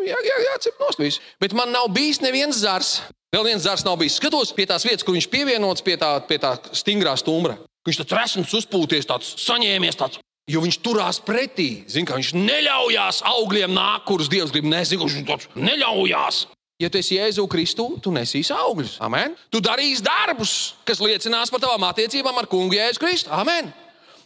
jā, 0.06 0.20
jā, 0.28 0.36
jācep 0.44 0.84
nost 0.84 1.02
visu. 1.02 1.24
Bet 1.42 1.56
man 1.58 1.72
nav 1.74 1.88
bijis 1.96 2.20
neviens 2.22 2.60
zars. 2.60 2.98
Vēl 3.34 3.48
viens 3.48 3.64
zars 3.64 3.82
nav 3.84 3.98
bijis. 4.00 4.20
Skatos 4.20 4.54
pie 4.56 4.68
tās 4.68 4.86
vietas, 4.86 5.02
kur 5.04 5.16
viņš 5.16 5.26
pievienots 5.32 5.84
pie 5.84 5.98
tā, 6.00 6.14
pie 6.28 6.38
tā 6.42 6.54
stingrā 6.76 7.16
stumbra. 7.18 7.58
Viņš 7.88 8.02
tāds 8.02 8.16
resns, 8.16 8.54
uzpūties, 8.60 9.08
tāds 9.08 9.34
saņēmies, 9.42 9.98
tāds 9.98 10.20
Jo 10.48 10.62
viņš 10.64 10.78
turās 10.80 11.18
pretī. 11.20 11.84
Zin, 11.92 12.06
viņš 12.08 12.30
neļaujās 12.36 13.20
augļiem 13.28 13.74
nākt, 13.76 14.06
kurus 14.08 14.30
Dievs 14.32 14.54
grib 14.54 14.68
nesīt. 14.68 15.00
Viņš 15.02 15.26
tāds 15.28 15.50
neļaujās. 15.56 16.46
Ja 16.78 16.86
tu 16.88 17.00
esi 17.00 17.16
Jēzu 17.16 17.42
Kristu, 17.50 17.88
tu 17.98 18.12
nesīsi 18.14 18.54
augļus. 18.54 19.00
Amen. 19.02 19.34
Tu 19.50 19.58
darīsi 19.60 20.04
darbus, 20.06 20.76
kas 20.86 21.02
liecinās 21.02 21.50
par 21.50 21.60
tavām 21.64 21.88
attiecībām 21.88 22.38
ar 22.38 22.46
kungu 22.48 22.78
Jēzu 22.78 23.02
Kristu. 23.02 23.32
Amen. 23.34 23.72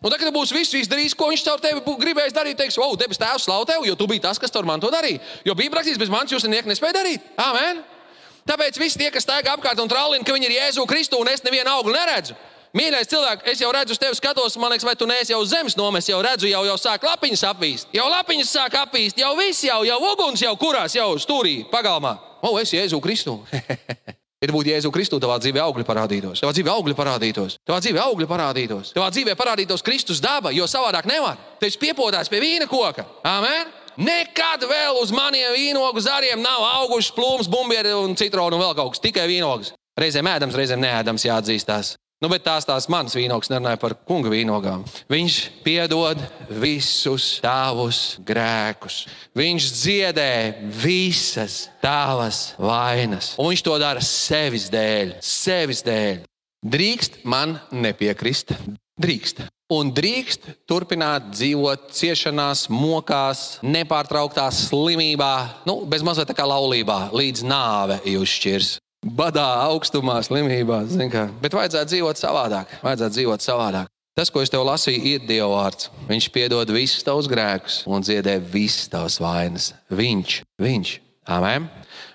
Un 0.02 0.10
tagad, 0.10 0.26
kad 0.26 0.34
būs 0.34 0.52
viss 0.52 0.74
izdarījis, 0.74 1.14
ko 1.16 1.30
viņš 1.30 1.44
caur 1.46 1.62
tevi 1.62 1.80
gribēs 2.02 2.34
darīt, 2.34 2.58
teiks, 2.58 2.76
o, 2.82 2.88
debes 2.98 3.20
Tēvs, 3.22 3.46
slavu 3.46 3.68
tevi, 3.70 3.86
jo 3.88 3.96
tu 3.96 4.08
biji 4.10 4.24
tas, 4.24 4.38
kas 4.42 4.50
tur 4.50 4.66
man 4.66 4.82
to 4.82 4.90
darīja. 4.90 5.22
Jo 5.46 5.54
bija 5.58 5.70
rakstīts, 5.78 6.00
bez 6.02 6.10
manis 6.10 6.34
jūs 6.34 6.46
neko 6.50 6.70
nespēja 6.72 6.96
darīt. 6.98 7.28
Amen. 7.40 7.84
Tāpēc 8.50 8.80
visi 8.82 8.98
tie, 8.98 9.12
kas 9.14 9.22
staigā 9.22 9.54
apkārt 9.54 9.78
un 9.78 9.90
trālina, 9.90 10.26
ka 10.26 10.34
viņi 10.34 10.50
ir 10.50 10.56
Jēzu 10.56 10.86
Kristu 10.90 11.22
un 11.22 11.30
es 11.30 11.44
nevienu 11.46 11.70
auglu 11.70 11.94
neredzu, 11.94 12.34
Mīļais 12.72 13.10
cilvēks, 13.10 13.44
es 13.52 13.60
jau 13.60 13.68
redzu, 13.74 13.98
tevi 14.00 14.16
skatos, 14.16 14.56
man 14.56 14.72
liekas, 14.72 14.86
vai 14.88 14.94
tu 14.96 15.04
neesi 15.08 15.34
jau 15.34 15.42
zemes 15.44 15.76
nomes, 15.76 16.06
jau 16.08 16.22
redzu, 16.24 16.48
jau, 16.48 16.62
jau 16.64 16.78
sāk 16.80 17.04
lapiņas 17.04 17.44
apvīst. 17.50 17.90
Jau 17.92 18.06
lapiņas 18.08 18.52
sāk 18.56 18.78
apvīst, 18.80 19.20
jau 19.20 19.34
viss, 19.36 19.60
jau, 19.66 19.82
jau 19.84 19.98
uguns 20.08 20.40
jau 20.40 20.54
kurās, 20.56 20.96
jau 20.96 21.10
stūrī, 21.20 21.58
pagalmā. 21.68 22.14
O, 22.40 22.54
es 22.62 22.72
Jēzu 22.72 23.00
Kristu. 23.04 23.36
Ir 24.42 24.50
būt 24.50 24.72
Jēzu 24.72 24.90
Kristu, 24.90 25.20
tavā 25.22 25.36
dzīvē 25.38 25.60
augļi 25.62 25.84
parādītos. 25.86 26.40
Tavā 26.42 26.54
dzīvē 26.56 26.72
augļi 26.72 26.96
parādītos. 26.98 27.58
Tavā 27.62 27.78
dzīvē 27.84 28.00
augļi 28.08 28.26
parādītos. 28.26 28.90
Tavā 28.96 29.12
dzīvē 29.14 29.36
parādītos 29.38 29.84
Kristus 29.86 30.18
daba, 30.24 30.50
jo 30.56 30.66
savādāk 30.66 31.06
nevar. 31.06 31.38
Tu 31.60 31.68
esi 31.68 31.78
piepodājis 31.78 32.32
pie 32.32 32.40
vīna 32.42 32.66
koka. 32.66 33.04
Amen! 33.28 33.70
Nekad 34.02 34.64
vēl 34.66 34.98
uz 34.98 35.12
maniem 35.14 35.52
vīnogu 35.52 36.00
zariem 36.02 36.40
nav 36.42 36.64
augušas 36.80 37.12
plūms, 37.14 37.52
bumbieri 37.52 37.92
un 37.94 38.16
citronu 38.18 38.56
un 38.56 38.64
vēl 38.64 38.74
kaut 38.80 38.96
kas. 38.96 39.04
Tikai 39.04 39.28
vīnogas. 39.30 39.76
Reizēm 40.00 40.32
ēdams, 40.32 40.56
reizēm 40.58 40.80
neēdams 40.82 41.28
jāatzīstās. 41.28 41.94
Nu, 42.22 42.28
bet 42.30 42.44
tās 42.46 42.62
tās 42.62 42.84
manas 42.86 43.16
vīnogas 43.18 43.50
nerunāja 43.50 43.80
par 43.82 43.96
kunga 44.06 44.30
vīnogām. 44.30 44.84
Viņš 45.10 45.38
piedod 45.64 46.20
visus 46.62 47.40
tavus 47.42 48.14
grēkus. 48.22 49.00
Viņš 49.34 49.70
dziedē 49.74 50.34
visas 50.84 51.64
tavas 51.82 52.52
vainas. 52.62 53.32
Un 53.42 53.50
viņš 53.50 53.64
to 53.66 53.74
dara 53.82 54.04
sevis 54.06 54.68
dēļ. 54.70 55.16
Sevis 55.18 55.82
dēļ. 55.82 56.22
Drīkst 56.62 57.24
man 57.26 57.56
nepiekrist. 57.74 58.54
Drīkst. 59.02 59.42
Un 59.74 59.90
drīkst 59.90 60.46
turpināt 60.70 61.32
dzīvot 61.32 61.90
ciešanās, 61.96 62.68
mokās, 62.70 63.56
nepārtrauktā 63.66 64.46
slimībā, 64.54 65.32
nu, 65.66 65.80
bez 65.90 66.06
mazliet 66.06 66.30
tā 66.30 66.38
kā 66.38 66.46
laulībā, 66.46 67.08
līdz 67.16 67.42
nāve 67.50 67.98
jūs 68.14 68.38
šķirs 68.38 68.72
badā, 69.02 69.46
augstumā, 69.68 70.20
slimībā. 70.24 70.84
Bet 71.42 71.56
vajadzētu 71.56 71.92
dzīvot 71.94 72.20
savādāk. 72.20 72.78
Vajadzētu 72.84 73.18
dzīvot 73.18 73.44
savādāk. 73.44 73.90
Tas, 74.12 74.28
ko 74.28 74.42
es 74.44 74.50
tev 74.52 74.66
lasīju, 74.68 75.04
ir 75.08 75.22
Dieva 75.24 75.48
vārds. 75.54 75.88
Viņš 76.08 76.26
piedod 76.34 76.68
visus 76.68 77.04
tavus 77.04 77.28
grēkus 77.32 77.80
un 77.88 78.04
dziedē 78.04 78.36
visas 78.44 78.90
tavas 78.92 79.16
vainas. 79.22 79.70
Viņš, 79.88 80.42
viņš. 80.60 80.98
Amen. 81.32 81.70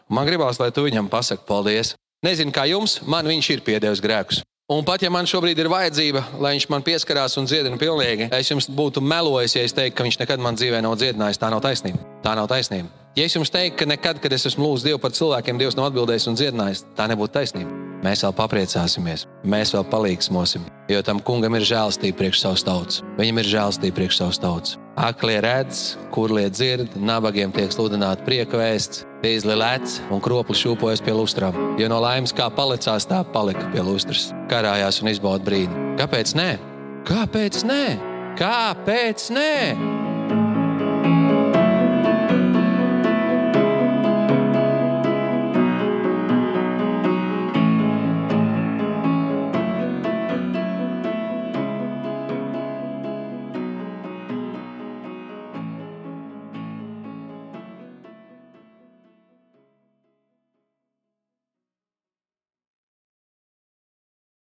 Man 0.07 0.27
gribās, 0.29 0.59
lai 0.61 0.69
tu 0.71 0.85
viņam 0.85 1.09
pasaki 1.09 1.47
paldies. 1.47 1.95
Nezinu, 2.25 2.53
kā 2.53 2.67
jums, 2.69 2.99
man 3.05 3.25
viņš 3.29 3.49
ir 3.55 3.65
piedevis 3.65 4.03
grēkus. 4.03 4.43
Un 4.69 4.83
pat 4.83 5.01
ja 5.01 5.09
man 5.09 5.25
šobrīd 5.25 5.57
ir 5.63 5.69
vajadzība, 5.71 6.21
lai 6.43 6.53
viņš 6.57 6.67
man 6.69 6.83
pieskarās 6.83 7.37
un 7.39 7.47
dziedina 7.47 7.79
pilnīgi, 7.79 8.27
es 8.35 8.51
jums 8.51 8.67
būtu 8.67 8.99
melojis, 8.99 9.55
ja 9.55 9.63
es 9.63 9.73
teiktu, 9.73 9.95
ka 9.95 10.03
viņš 10.03 10.19
nekad 10.25 10.43
man 10.43 10.59
dzīvē 10.59 10.83
nav 10.83 10.99
dziedinājis. 10.99 11.39
Tā 11.39 11.49
nav 11.53 11.63
taisnība. 11.63 12.03
Tā 12.25 12.35
nav 12.35 12.49
taisnība. 12.51 13.06
Ja 13.17 13.25
es 13.25 13.33
jums 13.33 13.49
teiktu, 13.49 13.79
ka 13.79 13.85
nekad, 13.89 14.19
kad 14.21 14.33
es 14.35 14.43
esmu 14.45 14.61
lūdzis 14.61 14.85
Dievu 14.85 14.99
par 15.01 15.09
cilvēkiem, 15.17 15.57
Dievs 15.57 15.73
nav 15.73 15.87
atbildējis 15.89 16.27
un 16.29 16.35
dziedinājis, 16.37 16.83
tā 16.93 17.07
nebūtu 17.09 17.33
taisnība. 17.33 17.73
Mēs 18.05 18.21
vēl 18.21 18.35
papriecāsimies, 18.37 19.23
mēs 19.41 19.71
vēl 19.73 19.87
palīgsmosim, 19.89 20.67
jo 20.93 20.99
tam 21.01 21.17
kungam 21.25 21.57
ir 21.57 21.65
žēlstība 21.65 22.19
priekš 22.19 22.43
savas 22.43 22.65
tautas. 22.67 23.01
Viņam 23.17 23.41
ir 23.41 23.49
žēlstība 23.55 23.97
priekš 23.97 24.21
savas 24.21 24.41
tautas. 24.43 24.77
Aklie 25.01 25.39
redz, 25.41 25.97
kurlie 26.13 26.45
dzird, 26.53 26.93
nabagiem 26.93 27.49
tiek 27.57 27.73
sludināta 27.73 28.21
prieka 28.21 28.61
vēsts, 28.61 29.01
tīzli 29.25 29.57
lec 29.57 29.97
un 30.13 30.21
kropli 30.21 30.53
šūpojas 30.61 31.01
pie 31.01 31.17
lustrām. 31.17 31.57
Jo 31.81 31.89
no 31.89 31.97
laimes 32.05 32.37
kā 32.37 32.51
palicās, 32.53 33.09
tā 33.09 33.25
palika 33.33 33.65
pie 33.73 33.81
lustras. 33.81 34.29
Karājās 34.53 35.01
un 35.01 35.09
izbauda 35.09 35.41
brīdi. 35.49 35.85
Kāpēc 35.97 36.37
nē? 36.37 36.51
Kāpēc 37.09 37.65
nē? 37.65 37.85
Kāpēc 38.37 39.31
nē? 39.33 39.96